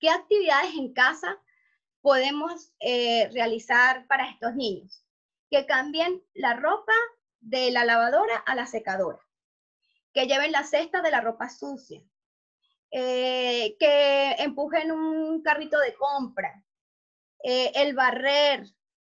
¿Qué 0.00 0.10
actividades 0.10 0.74
en 0.74 0.92
casa 0.92 1.38
podemos 2.00 2.72
eh, 2.80 3.28
realizar 3.32 4.06
para 4.08 4.28
estos 4.28 4.54
niños? 4.54 5.04
Que 5.50 5.66
cambien 5.66 6.22
la 6.34 6.56
ropa 6.56 6.94
de 7.40 7.70
la 7.70 7.84
lavadora 7.84 8.36
a 8.38 8.54
la 8.54 8.66
secadora, 8.66 9.20
que 10.12 10.26
lleven 10.26 10.52
la 10.52 10.64
cesta 10.64 11.02
de 11.02 11.10
la 11.10 11.20
ropa 11.20 11.48
sucia, 11.48 12.02
eh, 12.90 13.76
que 13.78 14.32
empujen 14.38 14.92
un 14.92 15.42
carrito 15.42 15.78
de 15.78 15.94
compra, 15.94 16.64
eh, 17.44 17.72
el 17.74 17.94
barrer, 17.94 18.66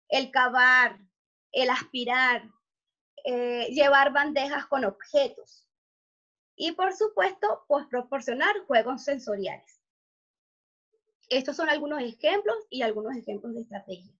el 0.08 0.30
cavar, 0.30 0.98
el 1.52 1.70
aspirar, 1.70 2.50
llevar 3.24 4.12
bandejas 4.12 4.66
con 4.66 4.84
objetos 4.84 5.66
y 6.56 6.72
por 6.72 6.92
supuesto, 6.92 7.64
pues 7.66 7.86
proporcionar 7.86 8.56
juegos 8.66 9.04
sensoriales. 9.04 9.80
Estos 11.28 11.56
son 11.56 11.68
algunos 11.68 12.02
ejemplos 12.02 12.56
y 12.68 12.82
algunos 12.82 13.16
ejemplos 13.16 13.54
de 13.54 13.62
estrategia. 13.62 14.12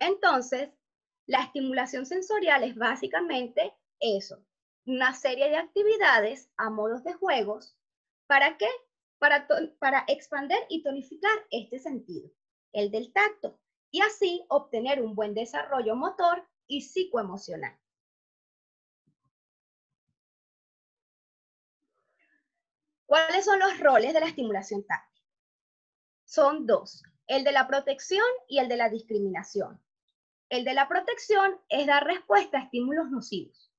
Entonces, 0.00 0.70
la 1.26 1.42
estimulación 1.42 2.06
sensorial 2.06 2.64
es 2.64 2.76
básicamente 2.76 3.74
eso, 4.00 4.44
una 4.86 5.14
serie 5.14 5.48
de 5.48 5.56
actividades 5.56 6.50
a 6.56 6.70
modos 6.70 7.04
de 7.04 7.14
juegos. 7.14 7.76
¿Para 8.26 8.56
qué? 8.56 8.68
Para, 9.18 9.48
para 9.78 10.04
expander 10.08 10.58
y 10.68 10.82
tonificar 10.82 11.36
este 11.50 11.78
sentido, 11.78 12.30
el 12.72 12.90
del 12.90 13.12
tacto, 13.12 13.58
y 13.90 14.00
así 14.02 14.44
obtener 14.48 15.02
un 15.02 15.14
buen 15.14 15.34
desarrollo 15.34 15.96
motor 15.96 16.46
y 16.66 16.82
psicoemocional. 16.82 17.78
¿Cuáles 23.06 23.46
son 23.46 23.58
los 23.58 23.78
roles 23.80 24.12
de 24.12 24.20
la 24.20 24.26
estimulación 24.26 24.84
táctil? 24.84 25.24
Son 26.26 26.66
dos, 26.66 27.02
el 27.26 27.42
de 27.42 27.52
la 27.52 27.66
protección 27.66 28.24
y 28.48 28.58
el 28.58 28.68
de 28.68 28.76
la 28.76 28.90
discriminación. 28.90 29.82
El 30.50 30.64
de 30.64 30.74
la 30.74 30.88
protección 30.88 31.58
es 31.70 31.86
dar 31.86 32.04
respuesta 32.04 32.58
a 32.58 32.62
estímulos 32.64 33.10
nocivos. 33.10 33.72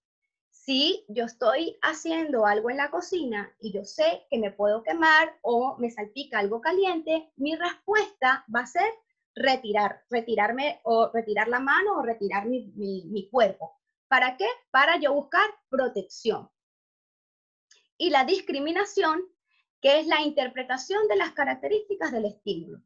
Si 0.50 1.06
yo 1.08 1.26
estoy 1.26 1.78
haciendo 1.82 2.46
algo 2.46 2.70
en 2.70 2.78
la 2.78 2.92
cocina 2.92 3.56
y 3.60 3.72
yo 3.72 3.86
sé 3.86 4.26
que 4.30 4.40
me 4.40 4.52
puedo 4.52 4.82
quemar 4.84 5.38
o 5.42 5.78
me 5.78 5.92
salpica 5.92 6.40
algo 6.40 6.60
caliente, 6.60 7.32
mi 7.38 7.56
respuesta 7.56 8.46
va 8.54 8.62
a 8.62 8.68
ser 8.68 8.92
retirar, 9.40 10.04
retirarme 10.10 10.82
o 10.84 11.10
retirar 11.12 11.48
la 11.48 11.60
mano 11.60 11.98
o 11.98 12.02
retirar 12.04 12.46
mi, 12.48 12.72
mi 12.76 13.30
cuerpo. 13.30 13.80
¿Para 14.08 14.38
qué? 14.38 14.48
Para 14.70 15.00
yo 15.00 15.14
buscar 15.14 15.50
protección 15.70 16.50
y 17.98 18.10
la 18.10 18.26
discriminación, 18.26 19.22
que 19.82 20.00
es 20.00 20.08
la 20.08 20.22
interpretación 20.22 21.08
de 21.08 21.16
las 21.16 21.32
características 21.32 22.12
del 22.12 22.26
estímulo. 22.26 22.82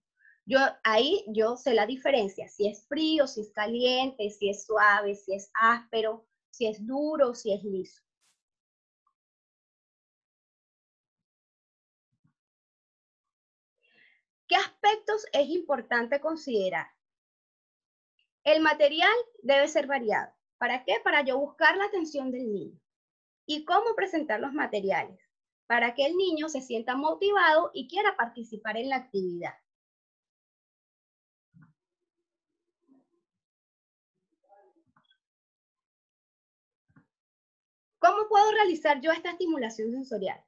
Yo 0.45 0.59
ahí 0.83 1.23
yo 1.27 1.55
sé 1.55 1.73
la 1.73 1.85
diferencia, 1.85 2.49
si 2.49 2.67
es 2.67 2.85
frío, 2.87 3.27
si 3.27 3.41
es 3.41 3.51
caliente, 3.51 4.29
si 4.29 4.49
es 4.49 4.65
suave, 4.65 5.15
si 5.15 5.33
es 5.33 5.49
áspero, 5.53 6.25
si 6.49 6.67
es 6.67 6.85
duro, 6.85 7.33
si 7.33 7.53
es 7.53 7.63
liso. 7.63 8.02
¿Qué 14.53 14.59
aspectos 14.59 15.25
es 15.33 15.49
importante 15.49 16.21
considerar? 16.21 16.85
El 18.43 18.61
material 18.61 19.09
debe 19.41 19.67
ser 19.67 19.87
variado. 19.87 20.31
¿Para 20.59 20.83
qué? 20.83 20.97
Para 21.03 21.23
yo 21.25 21.39
buscar 21.39 21.75
la 21.75 21.85
atención 21.85 22.29
del 22.29 22.53
niño 22.53 22.79
y 23.47 23.65
cómo 23.65 23.95
presentar 23.95 24.39
los 24.39 24.53
materiales 24.53 25.19
para 25.65 25.95
que 25.95 26.05
el 26.05 26.15
niño 26.15 26.49
se 26.49 26.61
sienta 26.61 26.95
motivado 26.95 27.71
y 27.73 27.87
quiera 27.87 28.15
participar 28.15 28.77
en 28.77 28.89
la 28.89 28.97
actividad. 28.97 29.55
¿Cómo 37.97 38.27
puedo 38.29 38.51
realizar 38.51 39.01
yo 39.01 39.11
esta 39.11 39.31
estimulación 39.31 39.89
sensorial? 39.89 40.45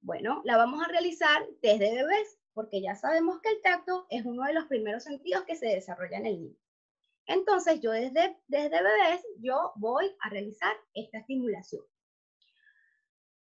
Bueno, 0.00 0.40
la 0.46 0.56
vamos 0.56 0.82
a 0.82 0.88
realizar 0.88 1.46
desde 1.60 1.96
bebés, 1.96 2.41
porque 2.54 2.80
ya 2.82 2.94
sabemos 2.94 3.40
que 3.40 3.50
el 3.50 3.62
tacto 3.62 4.06
es 4.10 4.24
uno 4.24 4.44
de 4.44 4.52
los 4.52 4.66
primeros 4.66 5.04
sentidos 5.04 5.44
que 5.44 5.56
se 5.56 5.66
desarrolla 5.66 6.18
en 6.18 6.26
el 6.26 6.40
niño. 6.40 6.56
Entonces, 7.26 7.80
yo 7.80 7.92
desde, 7.92 8.36
desde 8.48 8.82
bebés, 8.82 9.22
yo 9.38 9.72
voy 9.76 10.14
a 10.20 10.28
realizar 10.28 10.74
esta 10.94 11.18
estimulación. 11.18 11.84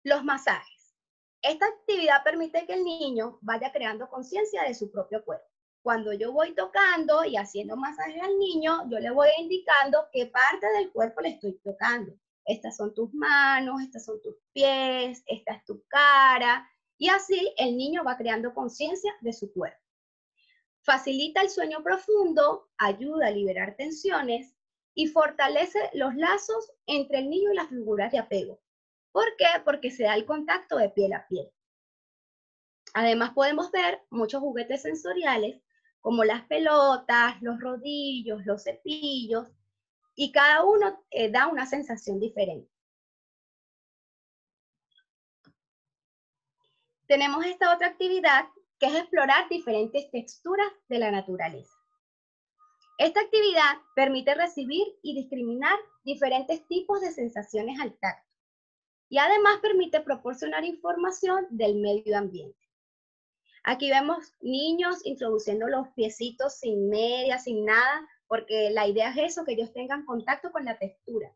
Los 0.03 0.23
masajes. 0.23 0.95
Esta 1.41 1.67
actividad 1.67 2.23
permite 2.23 2.65
que 2.65 2.73
el 2.73 2.83
niño 2.83 3.37
vaya 3.41 3.71
creando 3.71 4.09
conciencia 4.09 4.63
de 4.63 4.73
su 4.73 4.91
propio 4.91 5.23
cuerpo. 5.23 5.47
Cuando 5.81 6.11
yo 6.11 6.31
voy 6.33 6.53
tocando 6.53 7.23
y 7.23 7.37
haciendo 7.37 7.77
masajes 7.77 8.21
al 8.21 8.37
niño, 8.37 8.89
yo 8.89 8.99
le 8.99 9.11
voy 9.11 9.29
indicando 9.39 10.07
qué 10.11 10.25
parte 10.25 10.67
del 10.77 10.91
cuerpo 10.91 11.21
le 11.21 11.29
estoy 11.29 11.53
tocando. 11.63 12.13
Estas 12.43 12.75
son 12.75 12.93
tus 12.93 13.13
manos, 13.13 13.81
estas 13.81 14.05
son 14.05 14.21
tus 14.21 14.35
pies, 14.53 15.23
esta 15.27 15.53
es 15.53 15.65
tu 15.65 15.83
cara. 15.87 16.67
Y 16.97 17.09
así 17.09 17.53
el 17.57 17.77
niño 17.77 18.03
va 18.03 18.17
creando 18.17 18.53
conciencia 18.53 19.13
de 19.21 19.33
su 19.33 19.51
cuerpo. 19.53 19.79
Facilita 20.81 21.41
el 21.41 21.49
sueño 21.49 21.83
profundo, 21.83 22.69
ayuda 22.77 23.27
a 23.27 23.31
liberar 23.31 23.75
tensiones 23.75 24.55
y 24.93 25.07
fortalece 25.07 25.79
los 25.93 26.15
lazos 26.15 26.71
entre 26.85 27.19
el 27.19 27.29
niño 27.29 27.51
y 27.51 27.55
las 27.55 27.67
figuras 27.67 28.11
de 28.11 28.19
apego. 28.19 28.59
¿Por 29.11 29.35
qué? 29.37 29.47
Porque 29.65 29.91
se 29.91 30.03
da 30.03 30.15
el 30.15 30.25
contacto 30.25 30.77
de 30.77 30.89
piel 30.89 31.13
a 31.13 31.27
piel. 31.27 31.51
Además 32.93 33.31
podemos 33.33 33.71
ver 33.71 34.01
muchos 34.09 34.41
juguetes 34.41 34.81
sensoriales 34.81 35.61
como 35.99 36.23
las 36.23 36.45
pelotas, 36.45 37.41
los 37.41 37.59
rodillos, 37.59 38.45
los 38.45 38.63
cepillos, 38.63 39.49
y 40.15 40.31
cada 40.31 40.63
uno 40.63 41.03
eh, 41.11 41.29
da 41.29 41.47
una 41.47 41.65
sensación 41.65 42.19
diferente. 42.19 42.71
Tenemos 47.07 47.45
esta 47.45 47.73
otra 47.73 47.87
actividad 47.87 48.45
que 48.79 48.87
es 48.87 48.95
explorar 48.95 49.47
diferentes 49.49 50.11
texturas 50.11 50.67
de 50.89 50.99
la 50.99 51.09
naturaleza. 51.09 51.73
Esta 52.97 53.21
actividad 53.21 53.77
permite 53.95 54.35
recibir 54.35 54.85
y 55.03 55.15
discriminar 55.15 55.77
diferentes 56.03 56.67
tipos 56.67 56.99
de 57.01 57.11
sensaciones 57.11 57.79
al 57.79 57.97
tacto 57.97 58.27
y 59.09 59.19
además 59.19 59.59
permite 59.61 60.01
proporcionar 60.01 60.65
información 60.65 61.47
del 61.49 61.75
medio 61.75 62.17
ambiente. 62.17 62.59
Aquí 63.63 63.89
vemos 63.89 64.33
niños 64.41 65.05
introduciendo 65.05 65.67
los 65.67 65.87
piecitos 65.89 66.59
sin 66.59 66.89
media, 66.89 67.37
sin 67.37 67.65
nada, 67.65 68.07
porque 68.27 68.69
la 68.71 68.87
idea 68.87 69.11
es 69.11 69.31
eso, 69.31 69.45
que 69.45 69.53
ellos 69.53 69.71
tengan 69.73 70.05
contacto 70.05 70.51
con 70.51 70.65
la 70.65 70.77
textura. 70.77 71.33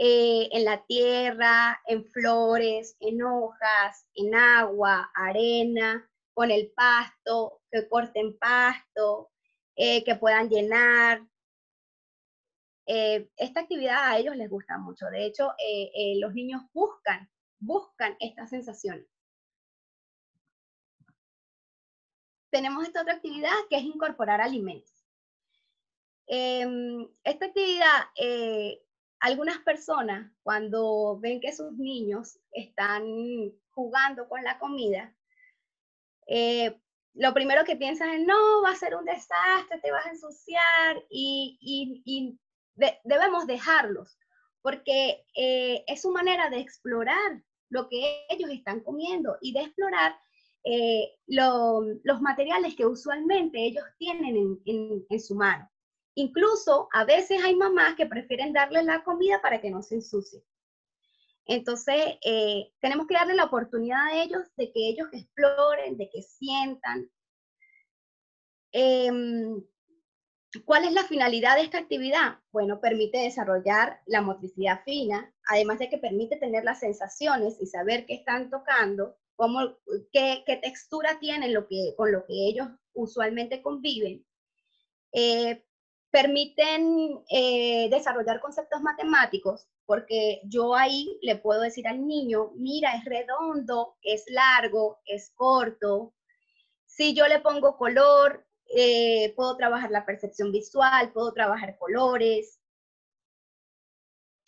Eh, 0.00 0.48
en 0.52 0.64
la 0.64 0.84
tierra, 0.86 1.82
en 1.88 2.04
flores, 2.04 2.96
en 3.00 3.20
hojas, 3.20 4.06
en 4.14 4.32
agua, 4.32 5.10
arena, 5.12 6.08
con 6.34 6.52
el 6.52 6.70
pasto, 6.70 7.62
que 7.68 7.88
corten 7.88 8.38
pasto, 8.38 9.32
eh, 9.74 10.04
que 10.04 10.14
puedan 10.14 10.48
llenar, 10.50 11.26
eh, 12.86 13.28
esta 13.36 13.60
actividad 13.60 14.12
a 14.12 14.18
ellos 14.18 14.36
les 14.36 14.48
gusta 14.48 14.78
mucho. 14.78 15.06
De 15.06 15.26
hecho, 15.26 15.50
los 16.20 16.32
niños 16.32 16.62
buscan, 16.72 17.28
buscan 17.58 18.16
estas 18.20 18.50
sensaciones. 18.50 19.04
Tenemos 22.50 22.86
esta 22.86 23.02
otra 23.02 23.14
actividad 23.14 23.50
que 23.68 23.78
es 23.78 23.82
incorporar 23.82 24.40
alimentos. 24.40 25.04
Em, 26.28 27.08
esta 27.24 27.46
actividad, 27.46 28.04
algunas 29.20 29.58
personas 29.58 30.30
cuando 30.42 31.18
ven 31.20 31.40
que 31.40 31.52
sus 31.52 31.72
niños 31.72 32.38
están 32.52 33.04
jugando 33.70 34.28
con 34.28 34.42
la 34.42 34.58
comida, 34.58 35.14
lo 37.14 37.34
primero 37.34 37.64
que 37.64 37.76
piensan 37.76 38.10
es, 38.10 38.26
no, 38.26 38.62
va 38.62 38.70
a 38.70 38.76
ser 38.76 38.94
un 38.94 39.04
desastre, 39.04 39.80
te 39.82 39.90
vas 39.90 40.06
a 40.06 40.10
ensuciar 40.10 41.02
y, 41.10 41.58
y 42.04 42.38
debemos 43.04 43.46
dejarlos, 43.46 44.18
porque 44.62 45.24
eh, 45.34 45.84
es 45.86 46.02
su 46.02 46.10
manera 46.10 46.50
de 46.50 46.60
explorar 46.60 47.42
lo 47.70 47.88
que 47.88 48.26
ellos 48.28 48.50
están 48.50 48.80
comiendo 48.80 49.36
y 49.40 49.52
de 49.52 49.60
explorar 49.60 50.18
eh, 50.64 51.14
los 51.26 52.20
materiales 52.20 52.74
que 52.74 52.86
usualmente 52.86 53.64
ellos 53.64 53.84
tienen 53.98 54.60
en, 54.64 55.20
su 55.20 55.34
mano. 55.34 55.68
Incluso 56.18 56.88
a 56.92 57.04
veces 57.04 57.40
hay 57.44 57.54
mamás 57.54 57.94
que 57.94 58.04
prefieren 58.04 58.52
darle 58.52 58.82
la 58.82 59.04
comida 59.04 59.40
para 59.40 59.60
que 59.60 59.70
no 59.70 59.82
se 59.82 59.94
ensucie. 59.94 60.42
Entonces, 61.44 62.16
eh, 62.24 62.72
tenemos 62.80 63.06
que 63.06 63.14
darle 63.14 63.36
la 63.36 63.44
oportunidad 63.44 64.04
a 64.04 64.20
ellos 64.20 64.42
de 64.56 64.72
que 64.72 64.88
ellos 64.88 65.06
exploren, 65.12 65.96
de 65.96 66.10
que 66.10 66.22
sientan. 66.22 67.08
Em, 68.72 69.62
¿Cuál 70.64 70.86
es 70.86 70.92
la 70.92 71.04
finalidad 71.04 71.54
de 71.54 71.62
esta 71.62 71.78
actividad? 71.78 72.40
Bueno, 72.50 72.80
permite 72.80 73.18
desarrollar 73.18 74.00
la 74.06 74.20
motricidad 74.20 74.82
fina, 74.82 75.32
además 75.46 75.78
de 75.78 75.88
que 75.88 75.98
permite 75.98 76.36
tener 76.36 76.64
las 76.64 76.80
sensaciones 76.80 77.58
y 77.60 77.66
saber 77.66 78.06
qué 78.06 78.14
están 78.14 78.50
tocando, 78.50 79.16
cómo, 79.36 79.78
qué, 80.12 80.42
textura 80.62 81.20
tienen 81.20 81.54
lo 81.54 81.68
que, 81.68 81.94
con 81.96 82.10
lo 82.10 82.26
que 82.26 82.48
ellos 82.48 82.66
usualmente 82.92 83.62
conviven. 83.62 84.26
Eh, 85.12 85.64
permiten 86.10 87.22
eh, 87.30 87.88
desarrollar 87.90 88.40
conceptos 88.40 88.80
matemáticos, 88.80 89.68
porque 89.84 90.40
yo 90.44 90.74
ahí 90.74 91.18
le 91.22 91.36
puedo 91.36 91.60
decir 91.60 91.86
al 91.86 92.06
niño, 92.06 92.52
mira, 92.56 92.94
es 92.94 93.04
redondo, 93.04 93.96
es 94.02 94.24
largo, 94.28 95.00
es 95.04 95.30
corto. 95.34 96.14
Si 96.86 97.14
yo 97.14 97.26
le 97.26 97.40
pongo 97.40 97.76
color, 97.76 98.46
eh, 98.74 99.34
puedo 99.36 99.56
trabajar 99.56 99.90
la 99.90 100.06
percepción 100.06 100.50
visual, 100.52 101.12
puedo 101.12 101.32
trabajar 101.32 101.78
colores. 101.78 102.60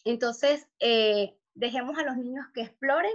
Entonces, 0.04 0.66
eh, 0.78 1.38
dejemos 1.54 1.98
a 1.98 2.04
los 2.04 2.16
niños 2.16 2.46
que 2.54 2.62
exploren 2.62 3.12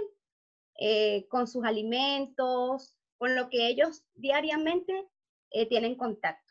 con 1.30 1.48
sus 1.48 1.64
alimentos, 1.64 2.98
con 3.16 3.34
lo 3.34 3.48
que 3.48 3.66
ellos 3.66 4.04
diariamente 4.14 5.08
tienen 5.70 5.94
contacto. 5.96 6.45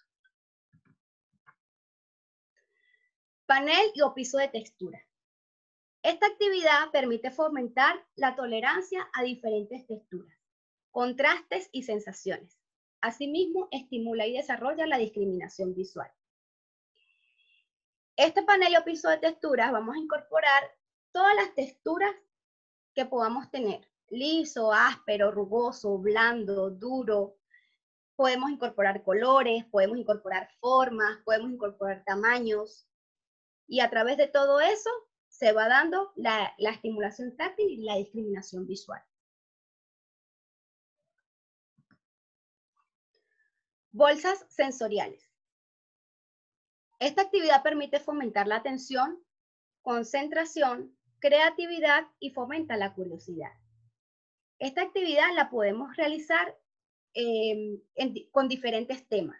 Panel 3.45 3.91
y 3.93 4.01
o 4.01 4.13
piso 4.13 4.38
de 4.38 4.47
textura. 4.47 4.99
Esta 6.01 6.27
actividad 6.27 6.91
permite 6.91 7.31
fomentar 7.31 7.95
la 8.15 8.36
tolerancia 8.36 9.08
a 9.13 9.23
diferentes 9.23 9.86
texturas, 9.86 10.38
contrastes 10.91 11.69
y 11.71 11.84
sensaciones. 11.84 12.60
Asimismo, 13.01 13.67
estimula 13.71 14.25
y 14.25 14.34
desarrolla 14.34 14.88
la 14.88 14.97
discriminación 14.97 15.75
visual. 15.75 16.12
Este 18.15 18.43
panel 18.43 18.77
o 18.77 18.84
piso 18.84 19.10
de 19.10 19.17
texturas 19.17 19.71
vamos 19.71 19.95
a 19.95 19.99
incorporar 19.99 20.63
todas 21.12 21.36
las 21.36 21.53
texturas 21.53 22.15
que 22.95 23.05
podamos 23.05 23.51
tener. 23.51 23.88
Liso, 24.10 24.71
áspero, 24.71 25.31
rugoso, 25.31 25.97
blando, 25.97 26.71
duro. 26.71 27.38
Podemos 28.15 28.49
incorporar 28.49 29.03
colores, 29.03 29.65
podemos 29.65 29.97
incorporar 29.97 30.49
formas, 30.60 31.19
podemos 31.25 31.51
incorporar 31.51 32.03
tamaños. 32.05 32.88
Y 33.67 33.80
a 33.80 33.89
través 33.89 34.17
de 34.17 34.28
todo 34.28 34.60
eso 34.60 34.89
se 35.28 35.51
va 35.51 35.67
dando 35.67 36.12
la, 36.15 36.54
la 36.58 36.71
estimulación 36.71 37.36
táctil 37.36 37.69
y 37.69 37.84
la 37.84 37.97
discriminación 37.97 38.65
visual. 38.65 39.01
Bolsas 43.91 44.45
sensoriales. 44.49 45.30
Esta 46.99 47.23
actividad 47.23 47.63
permite 47.63 47.99
fomentar 47.99 48.47
la 48.47 48.58
atención, 48.58 49.23
concentración, 49.82 50.97
creatividad 51.19 52.08
y 52.19 52.32
fomenta 52.32 52.78
la 52.78 52.93
curiosidad. 52.93 53.51
Esta 54.60 54.84
actividad 54.84 55.34
la 55.36 55.49
podemos 55.49 55.95
realizar 55.97 56.58
em, 57.13 57.82
con 58.32 58.47
diferentes 58.47 59.08
temas. 59.08 59.38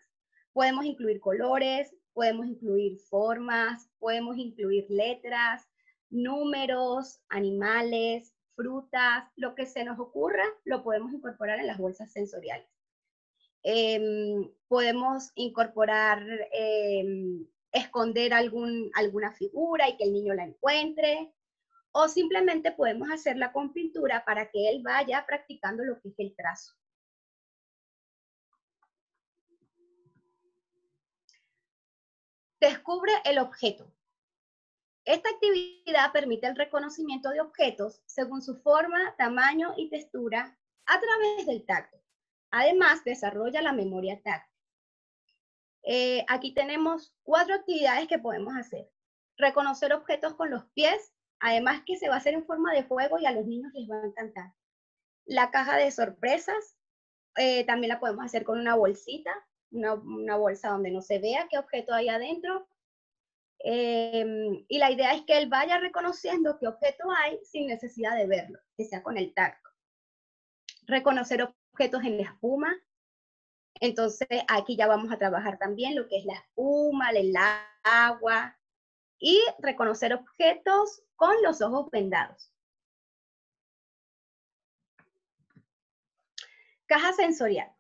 Podemos 0.52 0.86
incluir 0.86 1.20
colores, 1.20 1.96
podemos 2.14 2.48
incluir 2.48 2.98
formas, 3.10 3.90
podemos 4.06 4.38
incluir 4.38 4.86
letras, 4.88 5.68
números, 6.12 7.20
animales, 7.30 8.36
frutas, 8.56 9.24
lo 9.36 9.56
que 9.56 9.66
se 9.66 9.84
nos 9.84 9.98
ocurra, 9.98 10.44
lo 10.64 10.84
podemos 10.84 11.12
incorporar 11.12 11.58
en 11.58 11.66
las 11.66 11.80
bolsas 11.80 12.12
sensoriales. 12.12 12.70
Em, 13.64 14.48
podemos 14.68 15.32
incorporar, 15.34 16.24
em, 16.52 17.48
esconder 17.72 18.32
alguna 18.36 19.32
figura 19.32 19.90
y 19.90 19.98
que 19.98 20.04
el 20.04 20.14
niño 20.14 20.36
la 20.36 20.44
encuentre, 20.44 21.34
o 21.92 22.08
simplemente 22.08 22.74
podemos 22.74 23.10
hacerla 23.10 23.52
con 23.52 23.74
pintura 23.74 24.24
para 24.24 24.52
que 24.52 24.70
él 24.70 24.84
vaya 24.84 25.26
practicando 25.26 25.84
lo 25.84 26.00
que 26.00 26.10
es 26.10 26.20
el 26.20 26.36
trazo. 26.36 26.76
Descubre 32.66 33.12
el 33.26 33.38
objeto. 33.38 33.94
Esta 35.06 35.30
actividad 35.30 36.12
permite 36.12 36.48
el 36.48 36.56
reconocimiento 36.56 37.30
de 37.30 37.40
objetos 37.40 38.02
según 38.08 38.42
su 38.42 38.60
forma, 38.64 39.16
tamaño 39.20 39.76
y 39.78 39.92
textura 39.92 40.58
a 40.88 41.00
través 41.00 41.46
del 41.46 41.64
tacto. 41.64 42.02
Además, 42.50 43.04
desarrolla 43.04 43.62
la 43.62 43.72
memoria 43.72 44.20
táctil. 44.24 44.60
Eh, 45.84 46.26
aquí 46.28 46.56
tenemos 46.56 47.14
cuatro 47.22 47.54
actividades 47.54 48.08
que 48.08 48.18
podemos 48.18 48.56
hacer. 48.56 48.90
Reconocer 49.38 49.94
objetos 49.94 50.34
con 50.34 50.50
los 50.50 50.66
pies, 50.74 51.14
además 51.40 51.84
que 51.86 51.98
se 51.98 52.10
va 52.10 52.16
a 52.16 52.18
hacer 52.18 52.34
en 52.34 52.48
forma 52.48 52.74
de 52.74 52.84
fuego 52.84 53.20
y 53.20 53.28
a 53.28 53.32
los 53.32 53.46
niños 53.46 53.72
les 53.76 53.88
va 53.88 54.02
a 54.02 54.08
encantar. 54.08 54.54
La 55.26 55.52
caja 55.52 55.78
de 55.78 55.92
sorpresas, 55.92 56.80
eh, 57.38 57.64
también 57.66 57.90
la 57.90 58.00
podemos 58.00 58.26
hacer 58.26 58.44
con 58.44 58.60
una 58.60 58.74
bolsita, 58.74 59.32
una, 59.76 60.36
bolsa 60.36 60.70
donde 60.70 60.92
no 60.92 61.02
se 61.02 61.20
vea 61.20 61.48
qué 61.50 61.58
objeto 61.58 61.94
hay 61.94 62.10
adentro. 62.10 62.68
Em, 63.60 64.66
y 64.68 64.78
la 64.78 64.92
idea 64.92 65.14
es 65.14 65.24
que 65.24 65.38
él 65.38 65.50
vaya 65.50 65.80
reconociendo 65.80 66.58
qué 66.60 66.68
objeto 66.68 67.06
hay 67.12 67.40
sin 67.44 67.68
necesidad 67.68 68.16
de 68.16 68.28
verlo, 68.28 68.60
que 68.78 68.86
sea 68.86 69.04
con 69.04 69.18
el 69.18 69.34
tacto. 69.34 69.70
Reconocer 70.88 71.42
objetos 71.72 72.04
en 72.04 72.18
la 72.18 72.24
espuma. 72.24 72.76
Entonces 73.82 74.28
aquí 74.48 74.78
ya 74.78 74.88
vamos 74.88 75.12
a 75.12 75.18
trabajar 75.18 75.58
también 75.58 75.96
lo 75.96 76.08
que 76.08 76.18
es 76.18 76.26
la 76.26 76.36
espuma, 76.36 77.10
el 77.10 77.34
agua 77.84 78.58
y 79.20 79.42
reconocer 79.60 80.14
objetos 80.14 81.04
con 81.16 81.36
los 81.44 81.62
ojos 81.62 81.90
vendados. 81.92 82.52
Caja 86.86 87.14
sensorial. 87.14 87.75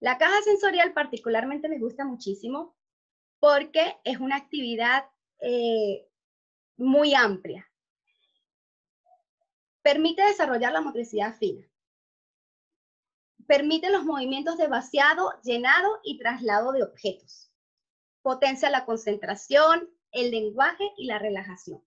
La 0.00 0.18
caja 0.18 0.42
sensorial 0.42 0.92
particularmente 0.92 1.68
me 1.68 1.78
gusta 1.78 2.04
muchísimo 2.04 2.76
porque 3.38 3.96
es 4.04 4.18
una 4.18 4.36
actividad 4.36 5.04
eh, 5.40 6.08
muy 6.76 7.14
amplia. 7.14 7.70
Permite 9.82 10.22
desarrollar 10.22 10.72
la 10.72 10.80
motricidad 10.80 11.36
fina 11.36 11.70
permite 13.50 13.90
los 13.90 14.04
movimientos 14.04 14.56
de 14.58 14.68
vaciado, 14.68 15.32
llenado 15.42 15.98
y 16.04 16.18
traslado 16.18 16.70
de 16.70 16.84
objetos. 16.84 17.50
Potencia 18.22 18.70
la 18.70 18.84
concentración, 18.84 19.90
el 20.12 20.30
lenguaje 20.30 20.84
y 20.96 21.06
la 21.06 21.18
relajación. 21.18 21.82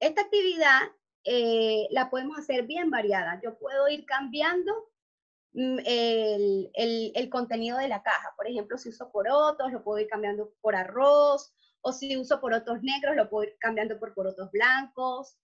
Esta 0.00 0.22
actividad 0.22 0.80
eh, 1.24 1.86
la 1.90 2.08
podemos 2.08 2.38
hacer 2.38 2.66
bien 2.66 2.88
variada. 2.88 3.42
Yo 3.44 3.58
puedo 3.58 3.90
ir 3.90 4.06
cambiando 4.06 4.87
mm, 5.58 5.78
el, 5.84 7.12
el, 7.14 7.30
contenido 7.30 7.78
de 7.78 7.88
la 7.88 8.02
caja. 8.02 8.32
Por 8.36 8.46
ejemplo, 8.48 8.78
si 8.78 8.88
uso 8.90 9.10
porotos, 9.10 9.72
lo 9.72 9.82
puedo 9.82 9.98
ir 9.98 10.08
cambiando 10.08 10.52
por 10.60 10.76
arroz, 10.76 11.52
o 11.80 11.92
si 11.92 12.16
uso 12.16 12.40
porotos 12.40 12.82
negros, 12.82 13.16
lo 13.16 13.28
puedo 13.28 13.44
ir 13.48 13.56
cambiando 13.58 13.98
por 13.98 14.14
porotos 14.14 14.50
blancos. 14.50 15.38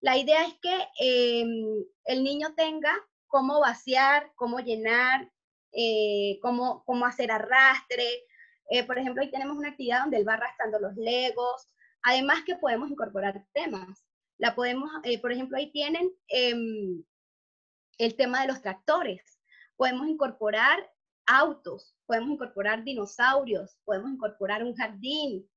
La 0.00 0.16
idea 0.16 0.44
es 0.46 0.54
que 0.60 0.88
em, 1.00 1.84
el 2.04 2.22
niño 2.22 2.54
tenga 2.56 2.92
cómo 3.26 3.60
vaciar, 3.60 4.32
cómo 4.36 4.60
llenar, 4.60 5.30
eh, 5.72 6.38
cómo, 6.42 6.84
cómo, 6.84 7.06
hacer 7.06 7.30
arrastre. 7.30 8.24
Eh, 8.70 8.84
por 8.84 8.98
ejemplo, 8.98 9.22
ahí 9.22 9.30
tenemos 9.30 9.56
una 9.56 9.70
actividad 9.70 10.00
donde 10.00 10.18
él 10.18 10.28
va 10.28 10.34
arrastrando 10.34 10.78
los 10.78 10.94
legos. 10.96 11.68
Además 12.02 12.42
que 12.46 12.56
podemos 12.56 12.90
incorporar 12.90 13.44
temas. 13.52 14.04
La 14.38 14.54
podemos, 14.54 14.90
eh, 15.04 15.20
por 15.20 15.32
ejemplo, 15.32 15.58
ahí 15.58 15.72
tienen 15.72 16.12
em, 16.28 17.02
el 17.98 18.14
tema 18.16 18.42
de 18.42 18.48
los 18.48 18.62
tractores. 18.62 19.37
Podemos 19.78 20.06
incorporar 20.08 20.78
autos, 21.26 21.96
podemos 22.04 22.28
incorporar 22.32 22.84
dinosaurios, 22.84 23.78
podemos 23.86 24.10
incorporar 24.10 24.62
un 24.62 24.74
jardín. 24.74 25.48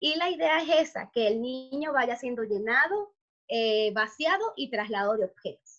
Y 0.00 0.16
la 0.16 0.28
idea 0.28 0.60
es 0.62 0.90
esa, 0.90 1.08
que 1.14 1.28
el 1.28 1.40
niño 1.40 1.92
vaya 1.92 2.16
siendo 2.16 2.42
llenado, 2.42 3.14
vaciado 3.92 4.52
y 4.56 4.70
traslado 4.70 5.16
de 5.16 5.26
objetos. 5.26 5.76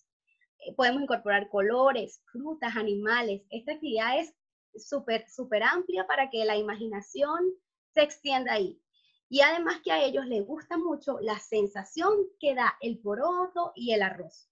Eh, 0.60 0.74
podemos 0.74 1.02
incorporar 1.02 1.48
colores, 1.48 2.22
frutas, 2.32 2.76
animales. 2.76 3.42
Esta 3.50 3.72
actividad 3.72 4.18
es 4.18 4.34
súper, 4.76 5.28
súper 5.28 5.62
amplia 5.62 6.06
para 6.06 6.30
que 6.30 6.44
la 6.44 6.56
imaginación 6.56 7.52
se 7.94 8.02
extienda 8.02 8.54
ahí. 8.54 8.80
Y 9.28 9.40
además 9.40 9.80
que 9.84 9.92
a 9.92 10.02
ellos 10.02 10.26
les 10.26 10.44
gusta 10.46 10.78
mucho 10.78 11.18
la 11.20 11.38
sensación 11.38 12.12
que 12.40 12.54
da 12.54 12.76
el 12.80 12.98
poroto 12.98 13.72
y 13.74 13.92
el 13.92 14.02
arroz. 14.02 14.48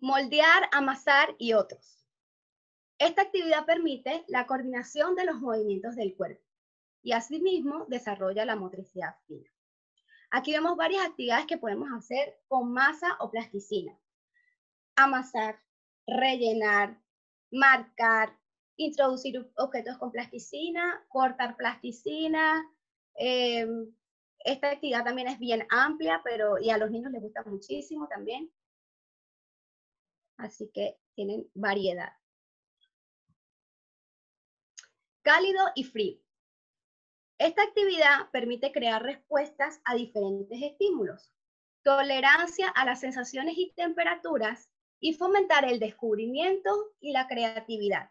Moldear, 0.00 0.68
amasar 0.72 1.34
y 1.38 1.52
otros. 1.52 2.06
Esta 2.98 3.22
actividad 3.22 3.66
permite 3.66 4.24
la 4.28 4.46
coordinación 4.46 5.14
de 5.14 5.24
los 5.24 5.40
movimientos 5.40 5.96
del 5.96 6.16
cuerpo 6.16 6.42
y 7.02 7.12
asimismo 7.12 7.86
desarrolla 7.88 8.44
la 8.44 8.56
motricidad 8.56 9.16
fina. 9.26 9.50
Aquí 10.30 10.52
vemos 10.52 10.76
varias 10.76 11.06
actividades 11.06 11.46
que 11.46 11.58
podemos 11.58 11.88
hacer 11.92 12.40
con 12.46 12.72
masa 12.72 13.16
o 13.20 13.30
plasticina. 13.30 13.98
Amasar, 14.96 15.60
rellenar, 16.06 16.98
marcar, 17.50 18.36
introducir 18.76 19.50
objetos 19.56 19.98
con 19.98 20.12
plasticina, 20.12 21.04
cortar 21.08 21.56
plasticina. 21.56 22.64
Em, 23.14 23.92
esta 24.44 24.70
actividad 24.70 25.04
también 25.04 25.28
es 25.28 25.38
bien 25.38 25.66
amplia, 25.70 26.20
pero 26.24 26.58
y 26.58 26.70
a 26.70 26.78
los 26.78 26.90
niños 26.90 27.12
les 27.12 27.22
gusta 27.22 27.42
muchísimo 27.44 28.08
también. 28.08 28.50
Así 30.40 30.70
que 30.72 30.98
tienen 31.14 31.48
variedad. 31.54 32.12
Cálido 35.22 35.66
y 35.74 35.84
frío. 35.84 36.18
Esta 37.38 37.62
actividad 37.62 38.30
permite 38.32 38.72
crear 38.72 39.02
respuestas 39.02 39.80
a 39.84 39.94
diferentes 39.94 40.60
estímulos, 40.62 41.32
tolerancia 41.82 42.68
a 42.68 42.84
las 42.84 43.00
sensaciones 43.00 43.56
y 43.56 43.72
temperaturas 43.74 44.70
y 44.98 45.14
fomentar 45.14 45.64
el 45.64 45.78
descubrimiento 45.78 46.70
y 47.00 47.12
la 47.12 47.26
creatividad. 47.26 48.10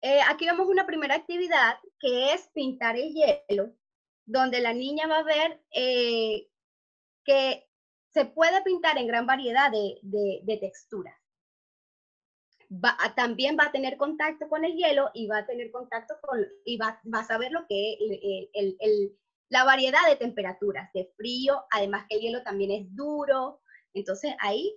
Eh, 0.00 0.20
aquí 0.28 0.46
vemos 0.46 0.66
una 0.68 0.86
primera 0.86 1.16
actividad 1.16 1.78
que 1.98 2.32
es 2.32 2.48
pintar 2.48 2.96
el 2.96 3.12
hielo, 3.12 3.74
donde 4.24 4.60
la 4.60 4.72
niña 4.72 5.06
va 5.06 5.18
a 5.18 5.24
ver 5.24 5.62
eh, 5.70 6.48
que 7.24 7.67
se 8.18 8.24
puede 8.24 8.60
pintar 8.62 8.98
en 8.98 9.06
gran 9.06 9.26
variedad 9.26 9.70
de, 9.70 10.58
texturas. 10.60 11.14
también 13.14 13.56
va 13.56 13.66
a 13.66 13.70
tener 13.70 13.96
contacto 13.96 14.48
con 14.48 14.64
el 14.64 14.74
hielo 14.74 15.10
y 15.14 15.28
va 15.28 15.38
a 15.38 15.46
tener 15.46 15.70
contacto 15.70 16.14
con, 16.20 16.44
y 16.64 16.78
va, 16.78 17.00
a 17.12 17.24
saber 17.24 17.52
lo 17.52 17.64
que 17.68 17.96
es 18.52 18.76
la 19.50 19.62
variedad 19.62 20.00
de 20.08 20.16
temperaturas, 20.16 20.92
de 20.94 21.12
frío, 21.16 21.64
además 21.70 22.06
que 22.08 22.16
el 22.16 22.22
hielo 22.22 22.42
también 22.42 22.72
es 22.72 22.92
duro, 22.96 23.60
entonces 23.94 24.34
ahí 24.40 24.74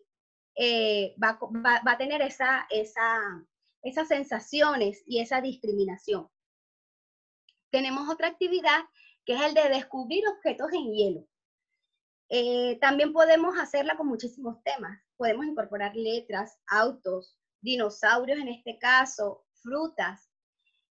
eh, 0.55 1.15
va, 1.21 1.39
a 1.83 1.97
tener 1.97 2.21
esa, 2.21 2.67
esas 2.69 4.07
sensaciones 4.07 5.03
y 5.07 5.19
esa 5.19 5.41
discriminación. 5.41 6.29
Tenemos 7.71 8.07
otra 8.07 8.27
actividad 8.27 8.81
que 9.25 9.33
es 9.33 9.41
el 9.41 9.55
de 9.55 9.67
descubrir 9.69 10.23
objetos 10.27 10.71
en 10.73 10.93
hielo. 10.93 11.27
Eh, 12.33 12.77
también 12.79 13.11
podemos 13.11 13.59
hacerla 13.59 13.97
con 13.97 14.07
muchísimos 14.07 14.63
temas. 14.63 14.97
Podemos 15.17 15.45
incorporar 15.45 15.93
letras, 15.97 16.57
autos, 16.65 17.37
dinosaurios 17.59 18.39
en 18.39 18.47
este 18.47 18.79
caso, 18.79 19.43
frutas. 19.61 20.29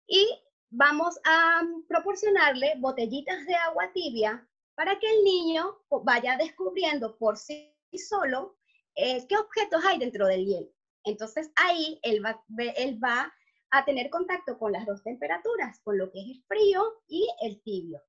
Y 0.08 0.28
vamos 0.72 1.20
a 1.26 1.62
proporcionarle 1.88 2.74
botellitas 2.80 3.46
de 3.46 3.54
agua 3.54 3.92
tibia 3.94 4.50
para 4.74 4.98
que 4.98 5.08
el 5.08 5.24
niño 5.24 5.78
vaya 6.04 6.38
descubriendo 6.38 7.16
por 7.20 7.38
sí 7.38 7.72
solo 8.10 8.58
eh, 8.96 9.24
qué 9.30 9.38
objetos 9.38 9.86
hay 9.86 10.00
dentro 10.00 10.26
del 10.26 10.44
hielo. 10.44 10.72
Entonces 11.04 11.52
ahí 11.56 12.00
él 12.02 12.26
va, 12.26 12.44
él 12.76 13.00
va 13.02 13.32
a 13.70 13.86
tener 13.86 14.10
contacto 14.10 14.58
con 14.58 14.72
las 14.72 14.88
dos 14.88 15.04
temperaturas, 15.04 15.80
con 15.84 16.00
lo 16.00 16.12
que 16.12 16.20
es 16.20 16.28
el 16.30 16.44
frío 16.48 16.84
y 17.08 17.30
el 17.44 17.62
tibio. 17.62 18.02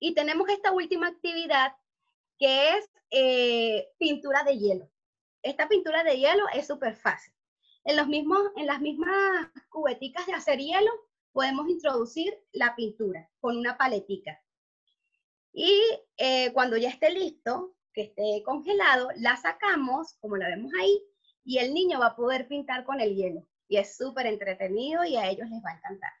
Y 0.00 0.14
tenemos 0.14 0.48
esta 0.48 0.72
última 0.72 1.08
actividad 1.08 1.76
que 2.38 2.70
es 2.70 2.90
eh, 3.10 3.88
pintura 3.98 4.42
de 4.42 4.58
hielo. 4.58 4.90
Esta 5.42 5.68
pintura 5.68 6.02
de 6.02 6.18
hielo 6.18 6.44
es 6.54 6.66
súper 6.66 6.96
fácil. 6.96 7.32
En, 7.84 7.96
los 7.96 8.08
mismos, 8.08 8.40
en 8.56 8.66
las 8.66 8.80
mismas 8.80 9.50
cubeticas 9.68 10.26
de 10.26 10.32
hacer 10.32 10.58
hielo 10.58 10.90
podemos 11.32 11.68
introducir 11.68 12.34
la 12.52 12.74
pintura 12.74 13.30
con 13.40 13.56
una 13.56 13.76
paletica. 13.76 14.42
Y 15.52 15.80
eh, 16.16 16.52
cuando 16.52 16.76
ya 16.76 16.88
esté 16.88 17.10
listo, 17.10 17.74
que 17.92 18.02
esté 18.02 18.42
congelado, 18.44 19.08
la 19.16 19.36
sacamos, 19.36 20.14
como 20.20 20.36
la 20.36 20.48
vemos 20.48 20.72
ahí, 20.80 21.02
y 21.44 21.58
el 21.58 21.74
niño 21.74 21.98
va 21.98 22.06
a 22.06 22.16
poder 22.16 22.48
pintar 22.48 22.84
con 22.84 23.00
el 23.00 23.14
hielo. 23.14 23.46
Y 23.68 23.76
es 23.76 23.96
súper 23.96 24.26
entretenido 24.26 25.04
y 25.04 25.16
a 25.16 25.28
ellos 25.28 25.48
les 25.50 25.62
va 25.62 25.70
a 25.70 25.76
encantar. 25.76 26.12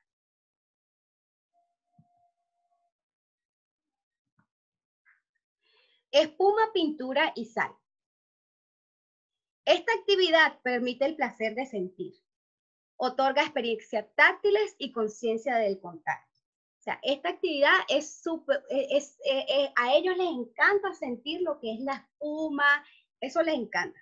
Espuma, 6.12 6.72
pintura 6.72 7.32
y 7.34 7.46
sal. 7.46 7.72
Esta 9.64 9.92
actividad 9.92 10.60
permite 10.62 11.04
el 11.04 11.16
placer 11.16 11.54
de 11.54 11.66
sentir. 11.66 12.14
Otorga 12.96 13.42
experiencias 13.42 14.06
táctiles 14.14 14.74
y 14.78 14.92
conciencia 14.92 15.56
del 15.56 15.80
contacto. 15.80 16.30
O 16.80 16.82
sea, 16.82 16.98
esta 17.02 17.28
actividad 17.28 17.76
es 17.88 18.22
súper, 18.22 18.64
e, 18.70 18.96
es, 18.96 19.18
e, 19.24 19.38
e, 19.48 19.72
a 19.76 19.94
ellos 19.94 20.16
les 20.16 20.28
encanta 20.28 20.94
sentir 20.94 21.42
lo 21.42 21.60
que 21.60 21.74
es 21.74 21.80
la 21.80 21.94
espuma, 21.94 22.84
eso 23.20 23.42
les 23.42 23.54
encanta. 23.54 24.00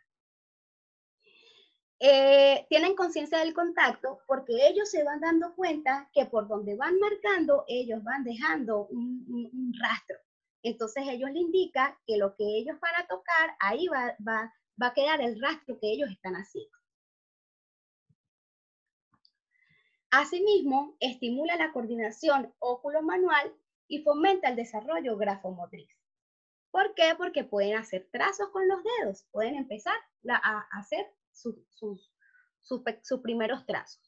Eh, 2.00 2.64
tienen 2.68 2.94
conciencia 2.94 3.38
del 3.38 3.52
contacto 3.52 4.20
porque 4.28 4.68
ellos 4.68 4.88
se 4.88 5.02
van 5.02 5.20
dando 5.20 5.56
cuenta 5.56 6.08
que 6.14 6.26
por 6.26 6.46
donde 6.46 6.76
van 6.76 6.96
marcando, 7.00 7.64
ellos 7.66 8.02
van 8.04 8.22
dejando 8.22 8.86
un, 8.86 9.74
rastro. 9.80 10.16
Entonces 10.62 11.04
ellos 11.08 11.30
le 11.30 11.40
indican 11.40 11.96
que 12.06 12.16
lo 12.16 12.34
que 12.34 12.44
ellos 12.44 12.78
van 12.80 12.94
a 12.96 13.06
tocar, 13.06 13.56
ahí 13.60 13.86
va, 13.88 14.16
va, 14.26 14.52
va 14.80 14.86
a 14.88 14.94
quedar 14.94 15.20
el 15.20 15.40
rastro 15.40 15.78
que 15.80 15.92
ellos 15.92 16.10
están 16.10 16.34
haciendo. 16.34 16.76
Asimismo, 20.10 20.96
estimula 21.00 21.56
la 21.56 21.72
coordinación 21.72 22.54
óculo-manual 22.60 23.54
y 23.88 24.02
fomenta 24.02 24.48
el 24.48 24.56
desarrollo 24.56 25.16
grafomotriz. 25.16 25.88
¿Por 26.70 26.94
qué? 26.94 27.14
Porque 27.16 27.44
pueden 27.44 27.76
hacer 27.76 28.08
trazos 28.10 28.48
con 28.50 28.66
los 28.68 28.80
dedos, 28.82 29.26
pueden 29.30 29.56
empezar 29.56 29.96
a 30.30 30.66
hacer 30.72 31.06
sus, 31.32 31.56
sus 32.60 33.20
primeros 33.22 33.64
trazos. 33.66 34.02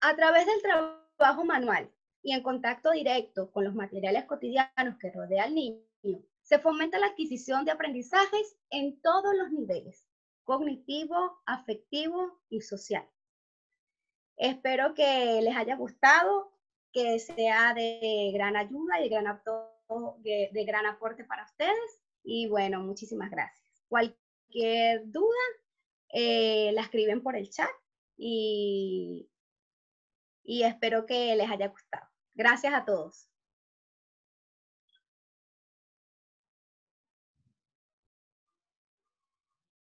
A 0.00 0.14
través 0.14 0.46
del 0.46 0.62
trabajo 0.62 1.03
manual 1.44 1.90
y 2.22 2.32
en 2.32 2.42
contacto 2.42 2.90
directo 2.90 3.50
con 3.50 3.64
los 3.64 3.74
materiales 3.74 4.24
cotidianos 4.24 4.98
que 4.98 5.10
rodea 5.10 5.44
al 5.44 5.54
niño, 5.54 5.80
se 6.42 6.58
fomenta 6.58 6.98
la 6.98 7.06
adquisición 7.08 7.64
de 7.64 7.72
aprendizajes 7.72 8.56
en 8.70 9.00
todos 9.00 9.34
los 9.34 9.50
niveles, 9.50 10.06
cognitivo, 10.44 11.42
afectivo 11.46 12.40
y 12.48 12.60
social. 12.60 13.06
Espero 14.36 14.94
que 14.94 15.40
les 15.42 15.56
haya 15.56 15.76
gustado, 15.76 16.52
que 16.92 17.18
sea 17.18 17.72
de 17.74 18.30
gran 18.34 18.56
ayuda 18.56 19.00
y 19.00 19.08
de 19.08 19.08
gran, 19.08 19.40
de, 20.18 20.64
gran 20.66 20.86
aporte 20.86 21.24
para 21.24 21.44
ustedes. 21.44 22.00
Y 22.22 22.48
bueno, 22.48 22.80
muchísimas 22.80 23.30
gracias. 23.30 23.82
Cualquier 23.88 25.10
duda, 25.10 25.44
eh, 26.12 26.72
la 26.72 26.82
escriben 26.82 27.22
por 27.22 27.36
el 27.36 27.48
chat 27.50 27.70
y, 28.16 29.28
y 30.44 30.62
espero 30.62 31.06
que 31.06 31.34
les 31.34 31.50
haya 31.50 31.68
gustado. 31.68 32.06
Gracias 32.34 32.74
a 32.74 32.84
todos. 32.84 33.28